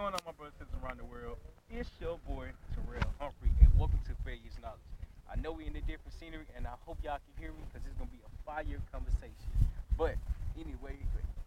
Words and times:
going 0.00 0.16
on, 0.16 0.24
my 0.24 0.32
brothers 0.32 0.56
and 0.56 0.64
sisters 0.64 0.80
around 0.80 0.96
the 0.96 1.04
world? 1.04 1.36
It's 1.68 1.92
your 2.00 2.16
boy 2.24 2.48
Terryl 2.72 3.04
Humphrey, 3.20 3.52
and 3.60 3.68
welcome 3.76 4.00
to 4.08 4.16
Fair 4.24 4.32
Use 4.32 4.56
Knowledge. 4.56 4.80
I 5.28 5.36
know 5.36 5.52
we're 5.52 5.68
in 5.68 5.76
a 5.76 5.84
different 5.84 6.16
scenery, 6.16 6.48
and 6.56 6.64
I 6.64 6.72
hope 6.88 6.96
y'all 7.04 7.20
can 7.20 7.36
hear 7.36 7.52
me 7.52 7.60
because 7.68 7.84
it's 7.84 7.92
gonna 8.00 8.08
be 8.08 8.24
a 8.24 8.32
fire 8.48 8.80
conversation. 8.88 9.52
But 10.00 10.16
anyway, 10.56 10.96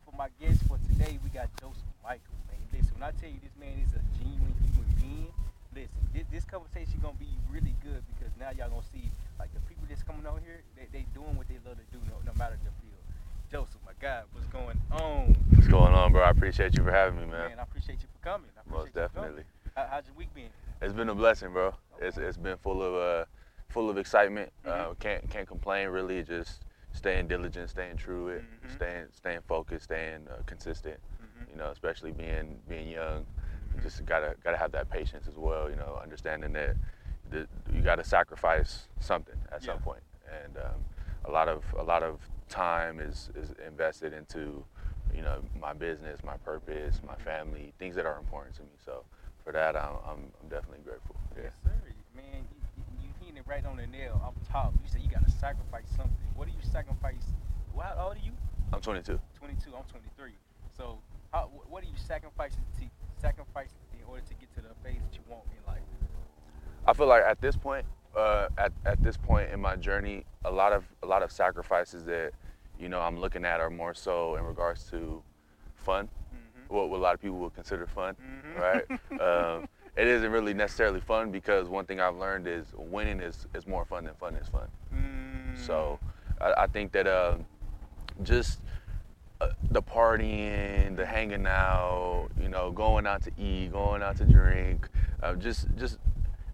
for 0.06 0.14
my 0.14 0.30
guest 0.38 0.62
for 0.70 0.78
today, 0.86 1.18
we 1.26 1.34
got 1.34 1.50
Joseph 1.58 1.82
Michel. 2.06 2.30
Man, 2.46 2.62
listen, 2.70 2.94
when 2.94 3.02
I 3.02 3.10
tell 3.18 3.26
you 3.26 3.42
this 3.42 3.58
man 3.58 3.74
is 3.82 3.90
a 3.98 4.06
genuine 4.22 4.54
human 4.70 4.86
being, 5.02 5.34
listen, 5.74 6.06
this, 6.14 6.30
this 6.30 6.46
conversation 6.46 6.94
is 6.94 7.02
gonna 7.02 7.18
be 7.18 7.34
really 7.50 7.74
good 7.82 8.06
because 8.14 8.30
now 8.38 8.54
y'all 8.54 8.70
gonna 8.70 8.86
see 8.94 9.10
like 9.42 9.50
the 9.58 9.66
people 9.66 9.90
that's 9.90 10.06
coming 10.06 10.30
out 10.30 10.46
here, 10.46 10.62
they, 10.78 10.86
they 10.94 11.10
doing 11.18 11.34
what 11.42 11.50
they 11.50 11.58
love 11.66 11.82
to 11.82 11.88
do, 11.90 11.98
no, 12.06 12.22
no 12.22 12.38
matter 12.38 12.54
the 12.62 12.70
field. 12.86 13.02
Joseph, 13.50 13.82
my 13.82 13.98
God, 13.98 14.30
what's 14.30 14.46
going 14.54 14.78
on? 14.94 15.34
What's 15.58 15.66
going 15.74 15.98
on, 15.98 16.14
bro? 16.14 16.22
I 16.22 16.30
appreciate 16.30 16.78
you 16.78 16.86
for 16.86 16.94
having 16.94 17.18
me, 17.18 17.26
man. 17.26 17.58
Man, 17.58 17.58
I 17.58 17.66
appreciate 17.66 17.98
you 17.98 18.13
coming. 18.24 18.50
Most 18.70 18.94
definitely. 18.94 19.44
coming. 19.44 19.46
How, 19.76 19.88
how's 19.92 20.06
your 20.08 20.16
week 20.16 20.34
been? 20.34 20.50
It's 20.82 20.94
been 20.94 21.10
a 21.10 21.16
blessing, 21.16 21.52
bro. 21.52 21.74
It's 22.00 22.18
it's 22.18 22.38
been 22.38 22.58
full 22.58 22.82
of 22.82 22.94
uh 22.96 23.26
full 23.70 23.90
of 23.90 23.98
excitement. 23.98 24.52
Uh, 24.66 24.70
Mhm. 24.90 25.00
can't 25.00 25.30
can't 25.30 25.48
complain 25.48 25.90
really. 25.90 26.24
Just 26.24 26.66
staying 26.94 27.28
diligent, 27.28 27.70
staying 27.70 27.98
true, 27.98 28.30
it, 28.30 28.44
Mhm. 28.64 28.72
staying 28.76 29.08
staying 29.12 29.42
focused, 29.48 29.86
staying 29.86 30.28
uh, 30.28 30.42
consistent. 30.46 31.00
Mhm. 31.22 31.50
You 31.52 31.56
know, 31.58 31.70
especially 31.72 32.12
being 32.12 32.62
being 32.68 32.88
young, 32.88 33.26
you 33.74 33.80
Mhm. 33.80 33.84
just 33.84 34.06
gotta 34.06 34.36
gotta 34.44 34.58
have 34.58 34.72
that 34.72 34.90
patience 34.90 35.28
as 35.28 35.36
well. 35.38 35.70
You 35.70 35.76
know, 35.76 36.00
understanding 36.02 36.54
that 36.54 36.76
the, 37.30 37.48
you 37.74 37.82
gotta 37.82 38.04
sacrifice 38.04 38.88
something 39.00 39.38
at 39.52 39.64
some 39.64 39.80
point, 39.80 40.04
and 40.44 40.58
um, 40.58 40.86
a 41.26 41.32
lot 41.32 41.48
of 41.48 41.64
a 41.78 41.84
lot 41.84 42.04
of 42.04 42.20
time 42.50 43.00
is 43.00 43.30
is 43.36 43.52
invested 43.66 44.14
into 44.14 44.66
you 45.16 45.22
know 45.22 45.42
my 45.60 45.74
business, 45.74 46.24
my 46.24 46.38
purpose, 46.38 47.02
my 47.06 47.16
family, 47.16 47.74
things 47.80 47.96
that 47.96 48.06
are 48.06 48.18
important 48.18 48.56
to 48.56 48.62
me. 48.64 48.76
So 48.84 49.04
for 49.44 49.52
that, 49.54 49.76
I'm 49.76 49.96
I'm, 50.06 50.20
I'm 50.42 50.50
definitely 50.50 50.84
grateful. 50.84 51.16
Yeah. 51.36 51.44
Yes, 51.44 51.54
sir. 51.64 51.72
Man, 52.16 52.46
you, 52.78 52.84
you, 53.02 53.10
hitting 53.20 53.38
it 53.38 53.44
right 53.48 53.66
on 53.66 53.78
the 53.78 53.88
nail 53.88 54.22
off 54.24 54.36
top. 54.50 54.74
You 54.84 54.90
said 54.90 55.02
you 55.02 55.10
got 55.10 55.26
to 55.26 55.32
sacrifice 55.32 55.88
something. 55.96 56.16
What 56.36 56.48
do 56.48 56.54
you 56.54 56.70
sacrifice? 56.72 57.34
How 57.76 58.08
old 58.08 58.18
are 58.18 58.20
you? 58.24 58.32
I'm 58.72 58.82
22. 58.82 59.20
22. 59.40 59.70
I'm 59.76 59.84
23. 59.84 60.32
So, 60.78 61.00
how, 61.32 61.50
what 61.70 61.84
are 61.84 61.88
you 61.88 61.98
sacrificing 61.98 62.64
to 62.80 62.86
sacrifice 63.22 63.70
in 63.94 64.06
order 64.08 64.22
to 64.28 64.34
get 64.36 64.54
to 64.56 64.62
the 64.62 64.74
phase 64.84 65.02
that 65.02 65.14
you 65.16 65.22
want 65.28 65.44
in 65.52 65.72
life? 65.72 65.82
I 66.86 66.94
feel 66.94 67.08
like 67.08 67.24
at 67.24 67.40
this 67.42 67.56
point, 67.56 67.86
uh, 68.16 68.48
at, 68.58 68.72
at 68.86 69.02
this 69.04 69.18
point 69.18 69.52
in 69.52 69.60
my 69.60 69.76
journey, 69.76 70.26
a 70.46 70.52
lot 70.52 70.74
of 70.74 70.86
a 71.02 71.06
lot 71.06 71.24
of 71.24 71.32
sacrifices 71.32 72.06
that 72.06 72.34
you 72.84 72.90
know 72.90 73.00
I'm 73.00 73.18
looking 73.20 73.46
at 73.46 73.62
are 73.62 73.70
more 73.70 73.94
so 73.94 74.36
in 74.36 74.44
regards 74.44 74.84
to 74.92 75.24
fun, 75.76 76.10
Mm-hmm. 76.36 76.76
what, 76.76 76.90
what 76.90 76.98
a 76.98 77.02
lot 77.02 77.14
of 77.14 77.22
people 77.22 77.38
would 77.40 77.56
consider 77.56 77.88
fun, 77.88 78.16
Mhm. 78.22 78.60
right? 78.60 78.86
um, 79.22 79.68
it 79.96 80.08
isn't 80.08 80.32
really 80.32 80.54
necessarily 80.54 81.00
fun 81.00 81.32
because 81.32 81.70
one 81.70 81.86
thing 81.86 82.00
I've 82.02 82.18
learned 82.18 82.48
is 82.48 82.66
winning 82.76 83.20
is, 83.22 83.48
is 83.54 83.66
more 83.68 83.86
fun 83.86 84.04
than 84.06 84.16
fun 84.16 84.36
is 84.36 84.48
fun. 84.50 84.68
Mm. 84.94 85.58
So 85.58 86.00
I, 86.42 86.64
I 86.64 86.68
think 86.68 86.92
that 86.92 87.08
um, 87.08 87.46
just 88.24 88.60
uh, 89.40 89.48
the 89.72 89.82
partying, 89.82 90.96
the 90.96 91.06
hanging 91.06 91.46
out, 91.48 92.30
you 92.42 92.50
know, 92.50 92.72
going 92.72 93.06
out 93.08 93.22
to 93.24 93.32
eat, 93.38 93.72
going 93.72 94.02
out 94.04 94.18
to 94.18 94.26
drink, 94.26 94.90
uh, 95.22 95.36
just 95.36 95.68
just 95.78 96.00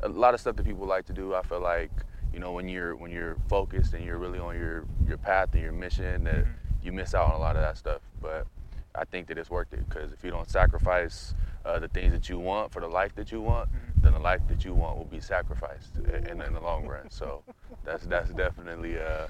a 0.04 0.10
lot 0.10 0.34
of 0.34 0.40
stuff 0.40 0.56
that 0.58 0.66
people 0.66 0.86
like 0.86 1.06
to 1.06 1.14
do. 1.14 1.34
I 1.34 1.42
feel 1.42 1.62
like 1.62 1.92
you 2.40 2.46
know 2.46 2.54
when 2.54 2.70
you're 2.70 2.96
when 2.96 3.12
you're 3.12 3.36
focused 3.50 3.94
and 3.94 4.06
you're 4.06 4.18
really 4.18 4.40
on 4.40 4.56
your 4.56 4.86
your 5.06 5.18
path 5.18 5.50
and 5.52 5.62
your 5.62 5.74
mission, 5.74 6.24
that 6.24 6.46
Mhm. 6.46 6.56
you 6.82 6.94
miss 6.94 7.14
out 7.14 7.28
on 7.28 7.36
a 7.36 7.38
lot 7.38 7.58
of 7.58 7.62
that 7.62 7.76
stuff. 7.78 8.02
But 8.22 8.48
I 8.96 9.04
think 9.04 9.28
that 9.28 9.38
it's 9.38 9.50
worth 9.50 9.74
it 9.74 9.84
because 9.90 10.14
if 10.14 10.24
you 10.24 10.32
don't 10.32 10.50
sacrifice 10.50 11.36
uh, 11.66 11.80
the 11.80 11.90
things 11.90 12.14
that 12.14 12.30
you 12.30 12.40
want 12.40 12.72
for 12.72 12.80
the 12.80 12.88
life 12.88 13.14
that 13.16 13.30
you 13.34 13.42
want, 13.42 13.70
Mhm. 13.70 14.02
then 14.04 14.14
the 14.14 14.20
life 14.20 14.40
that 14.48 14.64
you 14.64 14.74
want 14.74 14.96
will 14.98 15.04
be 15.18 15.20
sacrificed 15.20 15.98
in, 15.98 16.42
in 16.42 16.54
the 16.54 16.62
long 16.62 16.88
run. 16.88 17.10
So 17.10 17.44
that's 17.84 18.06
that's 18.06 18.30
definitely 18.32 18.98
uh, 18.98 19.28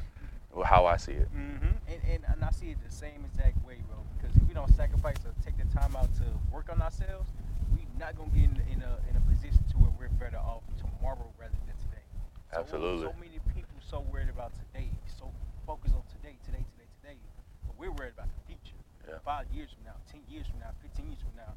how 0.64 0.86
I 0.86 0.98
see 0.98 1.14
it. 1.14 1.30
Mm-hmm. 1.34 1.66
And, 1.92 2.02
and 2.12 2.24
and 2.32 2.46
I 2.46 2.52
see 2.52 2.70
it 2.70 2.78
the 2.88 2.92
same 2.94 3.26
exact 3.26 3.58
way, 3.66 3.78
bro. 3.90 3.98
Because 4.18 4.36
if 4.38 4.48
we 4.48 4.54
don't 4.54 4.70
sacrifice 4.76 5.18
or 5.26 5.34
take 5.44 5.58
the 5.58 5.66
time 5.76 5.96
out 5.96 6.14
to 6.22 6.26
work 6.54 6.70
on 6.70 6.80
ourselves, 6.80 7.32
we 7.74 7.88
not 7.98 8.16
gonna 8.16 8.30
get 8.30 8.44
in, 8.44 8.62
in 8.74 8.84
a 8.84 8.94
in 9.10 9.16
a 9.18 9.22
position 9.34 9.64
to 9.72 9.78
where 9.80 9.92
we're 9.98 10.10
better 10.24 10.38
off 10.38 10.62
tomorrow 10.78 11.26
rather 11.40 11.58
than 11.66 11.76
today. 11.90 12.06
So, 12.52 12.59
Absolutely. 12.70 13.10
So 13.10 13.18
many 13.18 13.42
people 13.58 13.74
so 13.82 14.06
worried 14.14 14.30
about 14.30 14.54
today, 14.54 14.94
so 15.18 15.34
focused 15.66 15.98
on 15.98 16.06
today, 16.06 16.38
today, 16.46 16.62
today, 16.78 16.86
today, 17.02 17.18
but 17.66 17.74
we're 17.82 17.90
worried 17.90 18.14
about 18.14 18.30
the 18.30 18.42
future. 18.46 18.78
Yeah. 19.10 19.18
Five 19.26 19.50
years 19.50 19.74
from 19.74 19.90
now, 19.90 19.98
ten 20.06 20.22
years 20.30 20.46
from 20.46 20.62
now, 20.62 20.70
fifteen 20.78 21.10
years 21.10 21.18
from 21.18 21.34
now, 21.34 21.50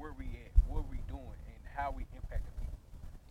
where 0.00 0.16
we 0.16 0.24
at, 0.40 0.56
what 0.64 0.88
we 0.88 1.04
doing, 1.04 1.36
and 1.52 1.60
how 1.76 1.92
we 1.92 2.08
impact 2.16 2.48
the 2.48 2.54
people. 2.64 2.80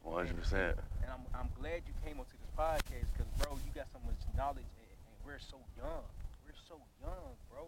100. 0.05 0.37
percent 0.37 0.77
And 1.01 1.09
I'm, 1.09 1.25
I'm 1.33 1.49
glad 1.57 1.81
you 1.89 1.97
came 2.05 2.21
onto 2.21 2.37
this 2.37 2.53
podcast 2.53 3.09
because, 3.17 3.25
bro, 3.41 3.57
you 3.65 3.73
got 3.73 3.89
so 3.89 3.97
much 4.05 4.21
knowledge 4.37 4.69
and, 4.77 4.93
and 4.93 5.17
we're 5.25 5.41
so 5.41 5.57
young. 5.73 6.05
We're 6.45 6.61
so 6.69 6.77
young, 7.01 7.33
bro. 7.49 7.65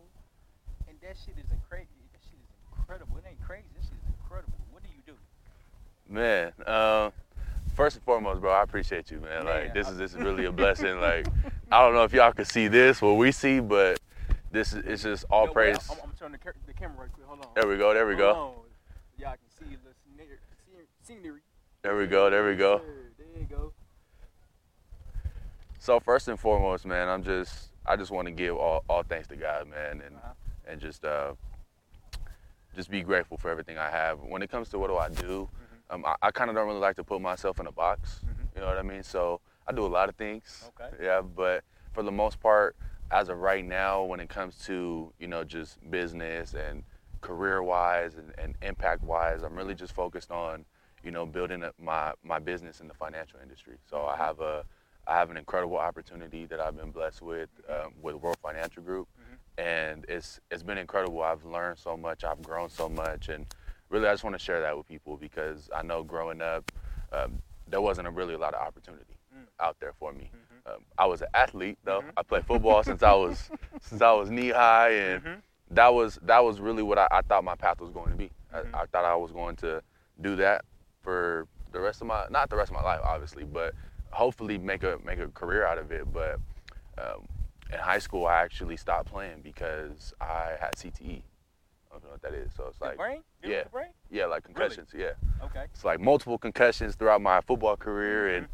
And 0.86 0.94
that 1.02 1.18
shit 1.18 1.42
is 1.42 1.50
incredible. 1.50 2.06
That 2.14 2.22
shit 2.22 2.38
is 2.38 2.54
incredible. 2.70 3.18
It 3.18 3.26
ain't 3.26 3.42
crazy. 3.42 3.66
This 3.74 3.90
shit 3.90 3.98
is 3.98 4.14
incredible. 4.14 4.62
What 4.70 4.86
do 4.86 4.94
you 4.94 5.02
do? 5.10 5.18
Man, 6.06 6.54
foremost, 8.16 8.42
bro, 8.42 8.52
I 8.52 8.64
appreciate 8.64 9.12
you, 9.12 9.20
man. 9.20 9.46
Like 9.46 9.74
this 9.74 9.90
is 9.90 9.98
this 9.98 10.14
is 10.14 10.18
really 10.20 10.46
a 10.46 10.52
blessing. 10.52 11.00
Like 11.02 11.28
I 11.72 11.82
don't 11.82 11.94
know 11.94 12.04
if 12.04 12.14
y'all 12.14 12.32
can 12.32 12.46
see 12.46 12.68
this, 12.68 13.02
what 13.02 13.14
we 13.18 13.32
see, 13.32 13.60
but 13.60 14.00
this 14.52 14.72
is 14.74 14.84
it's 14.86 15.04
just 15.04 15.26
all 15.30 15.44
what? 15.44 15.54
praise. 15.54 15.78
I'm, 15.92 15.98
I'm 16.04 16.12
turning 16.18 16.40
the, 16.44 16.54
the 16.66 16.74
camera 16.74 17.02
right 17.02 17.12
quick. 17.12 17.26
Hold 17.28 17.42
on. 17.42 17.48
There 17.56 17.68
we 17.68 17.78
go, 17.78 17.94
there 17.94 18.08
we 18.08 18.14
Hold 18.14 18.36
go, 18.36 18.42
on. 18.42 18.54
Y'all 19.20 19.32
can 19.32 19.50
see 19.68 19.76
the 19.76 19.92
scenery. 21.04 21.42
there 21.82 21.96
we 21.98 22.08
go, 22.08 22.30
there 22.30 22.48
we 22.48 22.56
go. 22.56 22.82
There 23.18 23.42
you 23.42 23.46
go. 23.50 23.74
So 25.80 26.00
first 26.00 26.28
and 26.30 26.40
foremost, 26.40 26.86
man, 26.86 27.10
I'm 27.10 27.22
just 27.24 27.70
I 27.86 27.96
just 27.98 28.12
want 28.12 28.28
to 28.28 28.32
give 28.32 28.56
all, 28.56 28.84
all 28.90 29.04
thanks 29.04 29.28
to 29.28 29.36
God, 29.36 29.68
man, 29.68 30.02
and 30.06 30.16
Uh-huh. 30.16 30.34
and 30.68 30.80
just 30.82 31.04
uh, 31.04 31.34
just 32.76 32.90
be 32.90 33.02
grateful 33.02 33.38
for 33.38 33.50
everything 33.50 33.78
I 33.78 33.90
have. 33.90 34.20
When 34.22 34.42
it 34.42 34.50
comes 34.50 34.70
to 34.70 34.80
what 34.80 34.88
do 34.88 34.96
I 34.98 35.10
do, 35.10 35.50
Mhm. 35.54 35.65
Um, 35.90 36.06
I, 36.06 36.16
I 36.22 36.32
kind 36.32 36.50
of 36.50 36.56
don't 36.56 36.68
really 36.68 36.80
like 36.80 36.96
to 36.98 37.04
put 37.04 37.22
myself 37.22 37.60
in 37.60 37.68
a 37.68 37.72
box. 37.72 38.22
Mhm. 38.26 38.56
You 38.56 38.62
know 38.62 38.68
what 38.68 38.78
I 38.78 38.82
mean? 38.84 39.04
So 39.04 39.42
I 39.68 39.72
do 39.72 39.86
a 39.86 39.88
lot 39.88 40.10
of 40.10 40.16
things. 40.16 40.72
Okay. 40.80 41.04
Yeah, 41.04 41.22
but 41.22 41.64
for 41.94 42.04
the 42.04 42.12
most 42.12 42.40
part, 42.40 42.76
as 43.12 43.30
of 43.30 43.38
right 43.40 43.64
now, 43.66 44.04
when 44.04 44.20
it 44.20 44.30
comes 44.30 44.58
to 44.66 45.14
you 45.20 45.28
know 45.28 45.44
just 45.44 45.80
business 45.92 46.54
and 46.54 46.84
career-wise 47.22 48.16
and, 48.16 48.34
and 48.38 48.56
impact-wise, 48.62 49.42
I'm 49.44 49.56
really 49.56 49.76
just 49.76 49.94
focused 49.94 50.32
on 50.32 50.66
you 51.04 51.12
know 51.12 51.26
building 51.26 51.64
up 51.64 51.76
my 51.80 52.14
my 52.24 52.40
business 52.40 52.82
in 52.82 52.88
the 52.88 52.94
financial 52.94 53.40
industry. 53.42 53.76
So 53.90 54.06
I 54.06 54.16
have 54.18 54.40
a 54.40 54.64
I 55.08 55.16
have 55.18 55.30
an 55.30 55.38
incredible 55.38 55.78
opportunity 55.78 56.46
that 56.48 56.60
I've 56.60 56.76
been 56.76 56.92
blessed 56.92 57.22
with 57.22 57.50
um, 57.70 57.94
with 58.02 58.16
World 58.16 58.38
Financial 58.42 58.82
Group, 58.82 59.08
Mhm. 59.20 59.64
and 59.64 60.06
it's 60.10 60.40
it's 60.50 60.64
been 60.64 60.78
incredible. 60.80 61.22
I've 61.22 61.46
learned 61.46 61.78
so 61.78 61.96
much. 61.96 62.24
I've 62.24 62.42
grown 62.42 62.70
so 62.70 62.90
much, 62.90 63.30
and 63.30 63.46
really, 63.90 64.08
I 64.08 64.14
just 64.14 64.24
want 64.24 64.36
to 64.36 64.40
share 64.44 64.62
that 64.62 64.76
with 64.78 64.88
people 64.88 65.18
because 65.18 65.70
I 65.76 65.82
know 65.84 66.04
growing 66.04 66.42
up, 66.42 66.72
um, 67.14 67.40
there 67.68 67.82
wasn't 67.82 68.08
a 68.08 68.12
really 68.12 68.34
a 68.34 68.38
lot 68.38 68.54
of 68.54 68.62
opportunity 68.66 69.18
Mm. 69.36 69.48
out 69.60 69.78
there 69.80 69.92
for 69.94 70.14
me. 70.14 70.30
Mhm. 70.34 70.74
Um, 70.76 70.86
I 70.98 71.06
was 71.06 71.22
an 71.22 71.28
athlete 71.34 71.78
though. 71.84 72.02
Mhm. 72.02 72.12
I 72.18 72.24
played 72.24 72.46
football 72.46 72.84
since 72.84 73.04
I 73.04 73.14
was 73.14 73.50
since 73.82 74.02
I 74.02 74.12
was 74.14 74.30
knee 74.30 74.50
high, 74.50 74.92
and 74.92 75.24
Mhm. 75.24 75.42
that 75.72 75.90
was 75.94 76.20
that 76.24 76.40
was 76.44 76.60
really 76.62 76.84
what 76.84 76.98
I, 76.98 77.08
I 77.12 77.22
thought 77.22 77.44
my 77.44 77.56
path 77.56 77.80
was 77.82 77.92
going 77.92 78.12
to 78.12 78.18
be. 78.18 78.32
I, 78.54 78.60
I 78.74 78.86
thought 78.86 79.04
I 79.06 79.16
was 79.16 79.32
going 79.32 79.56
to 79.58 79.82
do 80.22 80.36
that 80.38 80.64
for 81.02 81.48
the 81.72 81.80
rest 81.80 82.02
of 82.02 82.08
my 82.08 82.26
not 82.30 82.50
the 82.50 82.56
rest 82.56 82.72
of 82.72 82.76
my 82.76 82.84
life, 82.84 83.02
obviously, 83.04 83.44
but 83.44 83.74
hopefully 84.12 84.58
make 84.58 84.84
a 84.84 85.00
make 85.04 85.20
a 85.20 85.28
career 85.30 85.66
out 85.66 85.78
of 85.78 85.92
it. 85.92 86.12
But 86.14 86.40
um, 86.98 87.28
in 87.74 87.80
high 87.80 88.00
school, 88.00 88.28
I 88.28 88.42
actually 88.42 88.78
stopped 88.78 89.10
playing 89.12 89.42
because 89.42 90.14
I 90.22 90.54
had 90.60 90.74
CTE. 90.76 91.24
I 92.16 92.18
don't 92.18 92.32
know 92.32 92.40
what 92.40 92.40
that 92.40 92.46
is. 92.48 92.54
So 92.56 92.68
it's 92.70 92.82
like 92.82 92.98
brain? 92.98 93.22
Yeah. 93.44 93.64
The 93.64 93.70
brain? 93.70 93.90
yeah, 94.10 94.26
like 94.26 94.44
concussions. 94.44 94.90
Yeah 94.96 95.12
Okay. 95.44 95.66
it's 95.74 95.84
like 95.84 96.00
multiple 96.00 96.38
concussions 96.38 96.96
throughout 96.96 97.22
my 97.22 97.42
football 97.42 97.76
career 97.76 98.36
and 98.36 98.48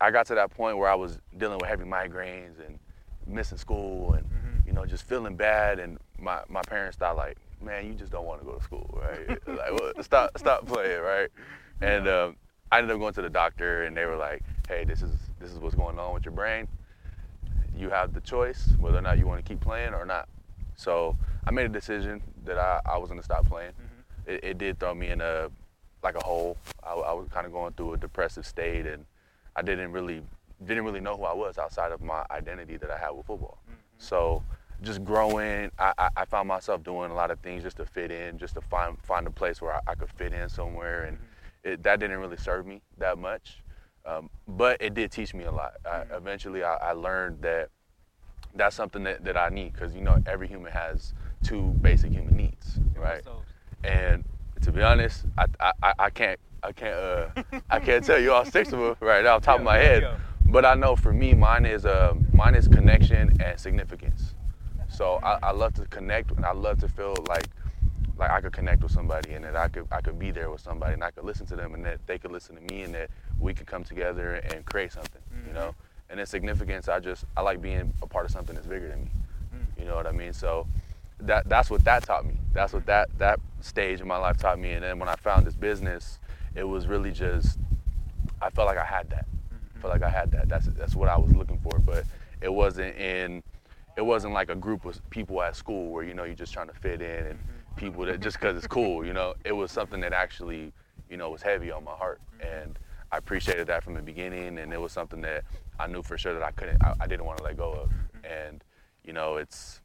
I 0.00 0.10
got 0.12 0.26
to 0.26 0.34
that 0.36 0.50
point 0.50 0.78
where 0.78 0.88
I 0.88 0.94
was 0.94 1.18
dealing 1.36 1.58
with 1.58 1.68
heavy 1.68 1.84
migraines 1.84 2.64
and 2.64 2.78
missing 3.26 3.58
school 3.58 4.14
and 4.14 4.24
Mhm. 4.26 4.66
you 4.66 4.72
know 4.72 4.86
just 4.86 5.04
feeling 5.04 5.36
bad 5.36 5.78
and 5.80 5.98
my, 6.18 6.40
my 6.48 6.62
parents 6.62 6.96
thought 6.96 7.16
like 7.16 7.36
man 7.60 7.86
you 7.86 7.94
just 7.94 8.12
don't 8.12 8.24
want 8.24 8.40
to 8.40 8.46
go 8.46 8.54
to 8.54 8.62
school 8.62 8.88
right 9.02 9.28
like 9.46 9.72
well, 9.72 9.92
stop 10.00 10.38
stop 10.38 10.66
playing 10.66 11.02
right 11.02 11.28
and 11.82 12.06
um, 12.08 12.36
I 12.70 12.78
ended 12.78 12.92
up 12.92 13.00
going 13.00 13.14
to 13.14 13.22
the 13.22 13.30
doctor 13.30 13.82
and 13.84 13.96
they 13.96 14.04
were 14.06 14.16
like 14.16 14.42
hey 14.68 14.84
this 14.84 15.02
is 15.02 15.12
this 15.40 15.50
is 15.50 15.58
what's 15.58 15.74
going 15.74 15.98
on 15.98 16.14
with 16.14 16.24
your 16.24 16.32
brain 16.32 16.68
you 17.76 17.90
have 17.90 18.12
the 18.12 18.20
choice 18.20 18.68
whether 18.78 18.98
or 18.98 19.02
not 19.02 19.18
you 19.18 19.26
want 19.26 19.44
to 19.44 19.48
keep 19.48 19.60
playing 19.60 19.92
or 19.94 20.04
not 20.06 20.28
so 20.76 21.16
I 21.48 21.50
made 21.50 21.64
a 21.64 21.70
decision 21.70 22.20
that 22.44 22.58
I, 22.58 22.80
I 22.84 22.98
was 22.98 23.08
going 23.08 23.18
to 23.18 23.24
stop 23.24 23.46
playing 23.48 23.72
Mhm. 23.72 24.30
it, 24.34 24.44
it 24.44 24.58
did 24.58 24.78
throw 24.78 24.94
me 24.94 25.08
in 25.08 25.20
a 25.22 25.50
like 26.02 26.14
a 26.14 26.22
hole. 26.22 26.56
I, 26.84 26.92
I 26.92 27.12
was 27.12 27.26
kind 27.30 27.44
of 27.46 27.52
going 27.52 27.72
through 27.72 27.94
a 27.94 27.96
depressive 27.96 28.46
state, 28.46 28.86
and 28.86 29.04
I 29.56 29.62
didn't 29.62 29.90
really 29.90 30.22
didn't 30.64 30.84
really 30.84 31.00
know 31.00 31.16
who 31.16 31.24
I 31.24 31.32
was 31.32 31.56
outside 31.58 31.90
of 31.90 32.00
my 32.02 32.24
identity 32.30 32.76
that 32.76 32.90
I 32.90 32.98
had 32.98 33.10
with 33.10 33.26
football. 33.26 33.58
Mhm. 33.68 33.74
So 33.96 34.42
just 34.82 35.02
growing. 35.04 35.72
I, 35.78 35.92
I, 35.98 36.08
I 36.18 36.24
found 36.26 36.46
myself 36.48 36.84
doing 36.84 37.10
a 37.10 37.14
lot 37.14 37.30
of 37.32 37.40
things 37.40 37.62
just 37.64 37.78
to 37.78 37.86
fit 37.86 38.10
in, 38.12 38.38
just 38.38 38.54
to 38.54 38.60
find 38.60 39.00
find 39.02 39.26
a 39.26 39.30
place 39.30 39.62
where 39.62 39.74
I, 39.74 39.80
I 39.88 39.94
could 39.94 40.10
fit 40.10 40.32
in 40.34 40.48
somewhere, 40.50 41.04
and 41.04 41.18
it, 41.64 41.82
that 41.82 41.98
didn't 41.98 42.18
really 42.18 42.36
serve 42.36 42.66
me 42.66 42.82
that 42.98 43.16
much. 43.18 43.62
Um, 44.04 44.28
but 44.46 44.76
it 44.80 44.92
did 44.94 45.10
teach 45.10 45.32
me 45.34 45.44
a 45.44 45.50
lot. 45.52 45.72
I, 45.86 46.02
eventually, 46.14 46.62
I, 46.62 46.74
I 46.76 46.92
learned 46.92 47.40
that 47.42 47.70
that's 48.54 48.74
something 48.76 49.02
that, 49.04 49.24
that 49.24 49.36
I 49.36 49.48
need 49.48 49.72
because 49.72 49.94
you 49.94 50.00
know 50.02 50.18
every 50.26 50.46
human 50.48 50.72
has 50.72 51.12
two 51.42 51.74
basic 51.80 52.12
human 52.12 52.36
needs, 52.36 52.78
right? 52.96 53.22
And 53.84 54.24
to 54.62 54.72
be 54.72 54.82
honest, 54.82 55.24
I, 55.36 55.46
I, 55.60 55.92
I- 55.98 56.10
can't 56.10 56.38
I 56.62 56.72
can't 56.72 56.96
uh, 56.96 57.42
I 57.70 57.78
can't 57.78 58.04
tell 58.04 58.18
you 58.18 58.32
all 58.32 58.44
six 58.44 58.72
of 58.72 58.80
them 58.80 58.96
right 59.00 59.22
now 59.22 59.36
off 59.36 59.42
the 59.42 59.46
top 59.46 59.60
of 59.60 59.64
my 59.64 59.76
head. 59.76 60.02
yeah. 60.02 60.16
But 60.50 60.64
I 60.64 60.74
know 60.74 60.96
for 60.96 61.12
me, 61.12 61.34
mine 61.34 61.64
is 61.66 61.86
uh, 61.86 62.14
mine 62.32 62.54
is 62.56 62.66
connection 62.66 63.40
and 63.40 63.58
significance. 63.60 64.34
So 64.88 65.20
I, 65.22 65.38
I 65.42 65.50
love 65.52 65.74
to 65.74 65.84
connect 65.86 66.32
and 66.32 66.44
I 66.44 66.52
love 66.52 66.80
to 66.80 66.88
feel 66.88 67.14
like 67.28 67.46
like 68.16 68.30
I 68.30 68.40
could 68.40 68.52
connect 68.52 68.82
with 68.82 68.90
somebody 68.90 69.34
and 69.34 69.44
that 69.44 69.54
I 69.54 69.68
could 69.68 69.86
I 69.92 70.00
could 70.00 70.18
be 70.18 70.32
there 70.32 70.50
with 70.50 70.60
somebody 70.60 70.94
and 70.94 71.04
I 71.04 71.12
could 71.12 71.24
listen 71.24 71.46
to 71.46 71.56
them 71.56 71.74
and 71.74 71.84
that 71.84 72.00
they 72.08 72.18
could 72.18 72.32
listen 72.32 72.56
to 72.56 72.74
me 72.74 72.82
and 72.82 72.92
that 72.94 73.10
we 73.38 73.54
could 73.54 73.66
come 73.66 73.84
together 73.84 74.34
and 74.34 74.64
create 74.64 74.92
something, 74.92 75.22
you 75.46 75.52
know. 75.52 75.74
And 76.10 76.18
then 76.18 76.26
significance, 76.26 76.88
I 76.88 76.98
just 76.98 77.24
I 77.36 77.42
like 77.42 77.60
being 77.62 77.94
a 78.02 78.06
part 78.08 78.24
of 78.24 78.32
something 78.32 78.54
that's 78.56 78.66
bigger 78.66 78.88
than 78.88 79.04
me. 79.04 79.10
You 79.78 79.84
know 79.84 79.94
what 79.94 80.06
I 80.08 80.12
mean? 80.12 80.32
So 80.32 80.66
that 81.20 81.48
that's 81.48 81.70
what 81.70 81.84
that 81.84 82.04
taught 82.04 82.26
me. 82.26 82.34
That's 82.52 82.72
what 82.72 82.86
that 82.86 83.08
that 83.18 83.40
stage 83.60 84.00
in 84.00 84.08
my 84.08 84.16
life 84.16 84.36
taught 84.36 84.58
me. 84.58 84.72
And 84.72 84.84
then 84.84 84.98
when 84.98 85.08
I 85.08 85.16
found 85.16 85.46
this 85.46 85.54
business, 85.54 86.18
it 86.54 86.64
was 86.64 86.86
really 86.86 87.10
just 87.10 87.58
I 88.40 88.50
felt 88.50 88.66
like 88.66 88.78
I 88.78 88.84
had 88.84 89.10
that. 89.10 89.26
I 89.76 89.80
felt 89.80 89.92
like 89.92 90.02
I 90.02 90.10
had 90.10 90.30
that. 90.32 90.48
That's 90.48 90.66
that's 90.66 90.94
what 90.94 91.08
I 91.08 91.18
was 91.18 91.34
looking 91.34 91.58
for. 91.58 91.78
But 91.78 92.04
it 92.40 92.52
wasn't 92.52 92.96
in 92.96 93.42
it 93.96 94.02
wasn't 94.02 94.32
like 94.32 94.48
a 94.48 94.54
group 94.54 94.84
of 94.84 94.98
people 95.10 95.42
at 95.42 95.56
school 95.56 95.90
where 95.90 96.04
you 96.04 96.14
know 96.14 96.24
you're 96.24 96.34
just 96.34 96.52
trying 96.52 96.68
to 96.68 96.74
fit 96.74 97.02
in 97.02 97.26
and 97.26 97.38
mm-hmm. 97.38 97.76
people 97.76 98.04
that 98.04 98.20
just 98.20 98.38
because 98.40 98.56
it's 98.56 98.66
cool. 98.66 99.04
You 99.04 99.12
know, 99.12 99.34
it 99.44 99.52
was 99.52 99.72
something 99.72 100.00
that 100.00 100.12
actually 100.12 100.72
you 101.10 101.16
know 101.16 101.30
was 101.30 101.42
heavy 101.42 101.70
on 101.70 101.84
my 101.84 101.92
heart 101.94 102.20
mm-hmm. 102.38 102.62
and. 102.62 102.78
I 103.10 103.16
appreciated 103.16 103.68
that 103.68 103.82
from 103.82 103.94
the 103.94 104.02
beginning, 104.02 104.58
and 104.58 104.70
it 104.70 104.78
was 104.78 104.92
something 104.92 105.22
that 105.22 105.44
I 105.80 105.86
knew 105.86 106.02
for 106.02 106.18
sure 106.18 106.34
that 106.34 106.42
I 106.42 106.50
couldn't, 106.50 106.84
I, 106.84 106.92
I 107.00 107.06
didn't 107.06 107.24
want 107.24 107.38
to 107.38 107.44
let 107.44 107.56
go 107.56 107.72
of. 107.72 107.90
And 108.22 108.62
you 109.02 109.14
know, 109.14 109.36
it's 109.36 109.80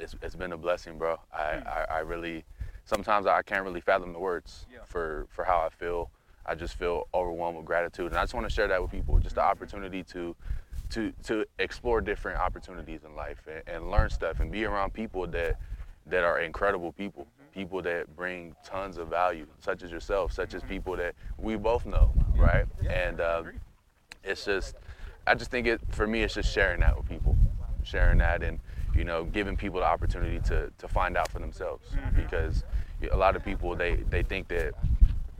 it's, 0.00 0.16
it's 0.22 0.34
been 0.34 0.52
a 0.52 0.56
blessing, 0.56 0.98
bro. 0.98 1.18
I, 1.32 1.56
hmm. 1.56 1.68
I, 1.68 1.84
I 1.90 1.98
really 2.00 2.44
sometimes 2.84 3.26
I 3.26 3.42
can't 3.42 3.64
really 3.64 3.80
fathom 3.80 4.12
the 4.12 4.18
words 4.18 4.66
Yeah. 4.72 4.80
for 4.84 5.26
for 5.30 5.44
how 5.44 5.58
I 5.60 5.68
feel. 5.70 6.10
I 6.46 6.54
just 6.54 6.74
feel 6.74 7.06
overwhelmed 7.14 7.58
with 7.58 7.66
gratitude, 7.66 8.06
and 8.06 8.16
I 8.16 8.22
just 8.22 8.34
want 8.34 8.48
to 8.48 8.52
share 8.52 8.66
that 8.68 8.82
with 8.82 8.90
people. 8.90 9.18
Just 9.18 9.36
the 9.36 9.42
mm-hmm. 9.42 9.50
opportunity 9.50 10.02
to 10.04 10.34
to 10.90 11.12
to 11.24 11.44
explore 11.58 12.00
different 12.00 12.38
opportunities 12.38 13.04
in 13.04 13.14
life 13.14 13.46
and, 13.46 13.62
and 13.68 13.90
learn 13.90 14.10
stuff 14.10 14.40
and 14.40 14.50
be 14.50 14.64
around 14.64 14.92
people 14.92 15.26
that 15.28 15.58
that 16.06 16.24
are 16.24 16.40
incredible 16.40 16.92
people, 16.92 17.24
mm-hmm. 17.24 17.60
people 17.60 17.82
that 17.82 18.14
bring 18.16 18.56
tons 18.64 18.98
of 18.98 19.08
value, 19.08 19.46
such 19.60 19.82
as 19.82 19.90
yourself, 19.90 20.32
such 20.32 20.54
as 20.54 20.62
mm-hmm. 20.62 20.70
people 20.70 20.96
that 20.96 21.14
we 21.38 21.56
both 21.56 21.86
know, 21.86 22.12
right? 22.34 22.66
Yeah, 22.82 22.90
And 22.90 23.20
um, 23.20 23.50
it's 24.24 24.44
just 24.44 24.74
I 25.26 25.34
just 25.34 25.50
think 25.50 25.66
it 25.66 25.80
for 25.90 26.06
me 26.06 26.22
it's 26.22 26.34
just 26.34 26.52
sharing 26.52 26.80
that 26.80 26.96
with 26.96 27.08
people, 27.08 27.36
sharing 27.84 28.18
that 28.18 28.42
and 28.42 28.58
you 28.94 29.04
know 29.04 29.24
giving 29.24 29.56
people 29.56 29.80
the 29.80 29.86
opportunity 29.86 30.40
to 30.40 30.70
to 30.78 30.88
find 30.88 31.16
out 31.16 31.28
for 31.30 31.38
themselves 31.38 31.86
mm-hmm. 31.90 32.16
because 32.16 32.64
a 33.10 33.16
lot 33.16 33.36
of 33.36 33.44
people 33.44 33.74
they 33.76 33.96
they 34.10 34.22
think 34.22 34.48
that 34.48 34.74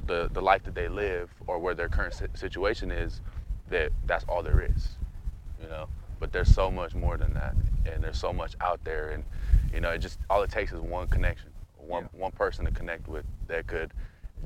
the 0.06 0.29
the 0.32 0.41
life 0.41 0.62
that 0.64 0.75
they 0.75 0.88
live 0.88 1.31
or 1.47 1.58
where 1.58 1.75
their 1.75 1.88
current 1.88 2.14
situation 2.35 2.91
is 2.91 3.20
that 3.70 3.93
that's 4.06 4.25
all 4.29 4.43
there 4.43 4.61
is, 4.61 4.97
you 5.62 5.69
know. 5.69 5.88
But 6.19 6.32
there's 6.32 6.52
so 6.52 6.70
much 6.70 6.94
more 6.94 7.17
than 7.17 7.32
that, 7.35 7.55
and 7.87 8.02
there's 8.02 8.19
so 8.19 8.32
much 8.32 8.55
out 8.61 8.82
there, 8.85 9.11
and 9.11 9.25
you 9.73 9.81
know, 9.81 9.91
it 9.91 9.99
just 9.99 10.19
all 10.29 10.43
it 10.43 10.50
takes 10.50 10.73
is 10.73 10.81
one 10.81 11.06
connection, 11.08 11.50
one 11.76 12.08
Yeah. 12.12 12.20
one 12.20 12.32
person 12.32 12.64
to 12.64 12.70
connect 12.70 13.08
with 13.08 13.25
that 13.46 13.67
could 13.67 13.93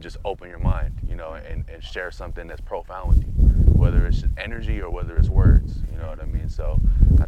just 0.01 0.17
open 0.25 0.49
your 0.51 0.59
mind, 0.59 0.93
you 1.09 1.15
know, 1.17 1.35
and, 1.35 1.65
and 1.69 1.83
share 1.83 2.11
something 2.11 2.47
that's 2.47 2.61
profound 2.61 3.09
with 3.09 3.19
you, 3.19 3.33
whether 3.73 4.07
it's 4.07 4.25
energy 4.37 4.81
or 4.81 4.91
whether 4.91 5.17
it's 5.17 5.29
words, 5.29 5.79
you 5.91 5.99
know 5.99 6.09
what 6.09 6.21
I 6.21 6.27
mean. 6.27 6.49
So 6.49 6.81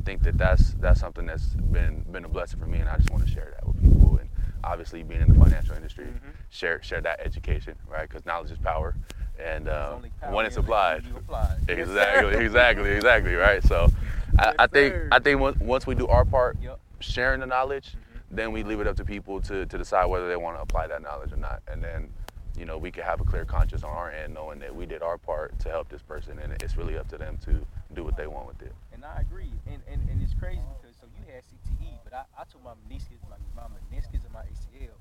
think 0.07 0.23
that 0.23 0.39
that's 0.39 0.71
that's 0.81 1.01
something 1.01 1.27
that's 1.27 1.49
been 1.73 2.03
been 2.13 2.25
a 2.25 2.29
blessing 2.29 2.61
for 2.61 2.67
me, 2.67 2.79
and 2.79 2.89
I 2.89 2.97
just 2.97 3.11
want 3.11 3.27
to 3.27 3.31
share 3.31 3.53
that 3.55 3.67
with 3.67 3.83
people. 3.83 4.17
And 4.19 4.31
obviously, 4.63 5.03
being 5.03 5.21
in 5.21 5.29
the 5.29 5.35
financial 5.35 5.75
industry, 5.75 6.07
Mhm. 6.07 6.33
share 6.49 6.81
share 6.83 7.01
that 7.03 7.21
education, 7.21 7.75
right? 7.89 8.09
Because 8.09 8.25
knowledge 8.25 8.53
is 8.53 8.59
power, 8.59 8.95
and 9.39 9.69
um, 9.69 10.05
power 10.23 10.33
when 10.33 10.47
it's 10.47 10.57
applied, 10.57 11.03
when 11.03 11.13
you 11.13 11.17
apply 11.19 11.57
it. 11.57 11.59
Yes, 11.69 11.79
exactly, 11.89 12.37
exactly, 12.37 12.91
exactly, 12.93 13.35
right. 13.35 13.63
So 13.65 13.89
I, 14.39 14.55
I 14.61 14.67
think. 14.69 14.95
I 15.11 15.19
think 15.19 15.41
once 15.41 15.59
once 15.61 15.87
we 15.89 15.97
do 15.97 16.07
our 16.07 16.25
part, 16.25 16.57
Yep. 16.63 16.79
sharing 17.01 17.41
the 17.41 17.47
knowledge, 17.47 17.95
Mhm. 17.97 18.21
then 18.31 18.53
we 18.53 18.63
leave 18.63 18.81
it 18.81 18.87
up 18.87 18.97
to 18.99 19.05
people 19.05 19.41
to, 19.43 19.67
to 19.67 19.77
decide 19.77 20.07
whether 20.07 20.29
they 20.29 20.37
want 20.37 20.57
to 20.57 20.63
apply 20.63 20.87
that 20.87 21.03
knowledge 21.03 21.33
or 21.33 21.37
not. 21.37 21.63
And 21.71 21.83
then, 21.83 22.09
you 22.57 22.65
know, 22.65 22.79
we 22.79 22.91
can 22.93 23.03
have 23.03 23.21
a 23.21 23.25
clear 23.25 23.45
conscience 23.45 23.83
on 23.83 23.91
our 23.91 24.11
end, 24.13 24.35
knowing 24.35 24.61
that 24.61 24.75
we 24.75 24.87
did 24.87 25.03
our 25.03 25.19
part 25.19 25.59
to 25.61 25.69
help 25.69 25.89
this 25.89 26.03
person, 26.03 26.39
and 26.39 26.53
it's 26.63 26.77
really 26.77 26.97
up 26.97 27.09
to 27.09 27.19
them 27.19 27.39
to 27.45 27.67
do 27.95 28.03
what 28.05 28.17
they 28.17 28.27
want 28.29 28.47
with 28.47 28.63
it. 28.63 28.73
And 28.93 29.05
I 29.05 29.21
agree. 29.21 29.53
And, 29.87 30.03
and, 30.11 30.19
it's 30.23 30.35
crazy 30.35 30.67
because 30.79 30.99
so 30.99 31.07
you 31.15 31.23
had 31.31 31.47
CTE, 31.47 32.03
but 32.03 32.13
I, 32.13 32.27
I 32.35 32.43
took 32.51 32.63
my 32.65 32.75
meniscus, 32.91 33.23
my, 33.31 33.39
my 33.55 33.71
meniscus 33.87 34.27
and 34.27 34.35
my 34.35 34.43
ACL. 34.43 34.99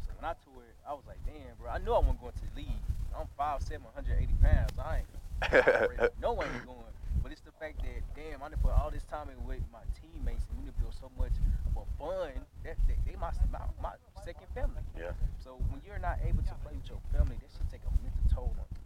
So 0.00 0.08
when 0.16 0.24
I 0.24 0.32
tore 0.40 0.64
it, 0.64 0.76
I 0.88 0.96
was 0.96 1.04
like, 1.06 1.20
damn, 1.28 1.52
bro, 1.60 1.68
I 1.68 1.78
knew 1.78 1.92
I 1.92 2.00
wasn't 2.00 2.20
going 2.20 2.32
to 2.32 2.44
the 2.48 2.64
league. 2.64 2.84
I'm 3.12 3.28
5'7", 3.36 3.84
180 3.84 4.32
pounds. 4.40 4.72
I 4.80 5.04
ain't, 5.04 5.10
I 5.44 6.08
know 6.16 6.40
I 6.40 6.48
ain't 6.48 6.64
going. 6.64 6.92
But 7.22 7.30
it's 7.30 7.44
the 7.44 7.52
fact 7.60 7.78
that, 7.84 8.00
damn, 8.16 8.42
I 8.42 8.48
done 8.48 8.58
put 8.64 8.72
all 8.72 8.90
this 8.90 9.04
time 9.04 9.28
in 9.28 9.38
with 9.46 9.62
my 9.70 9.84
teammates 9.94 10.48
and 10.50 10.58
we 10.58 10.66
done 10.66 10.74
built 10.80 10.96
so 10.96 11.12
much 11.14 11.36
of 11.70 11.76
a 11.78 11.84
bond. 12.00 12.40
That, 12.64 12.80
they, 12.88 12.98
they 13.06 13.14
my, 13.20 13.30
my, 13.52 13.62
my 13.78 13.94
second 14.24 14.50
family. 14.56 14.82
Yeah. 14.98 15.14
So 15.38 15.60
when 15.70 15.84
you're 15.86 16.02
not 16.02 16.18
able 16.26 16.42
to 16.42 16.54
play 16.66 16.74
with 16.74 16.88
your 16.90 16.98
family, 17.14 17.38
that 17.38 17.50
should 17.52 17.68
take 17.70 17.84
a 17.86 17.92
mental 18.02 18.26
toll 18.32 18.50
on 18.58 18.66
you. 18.74 18.82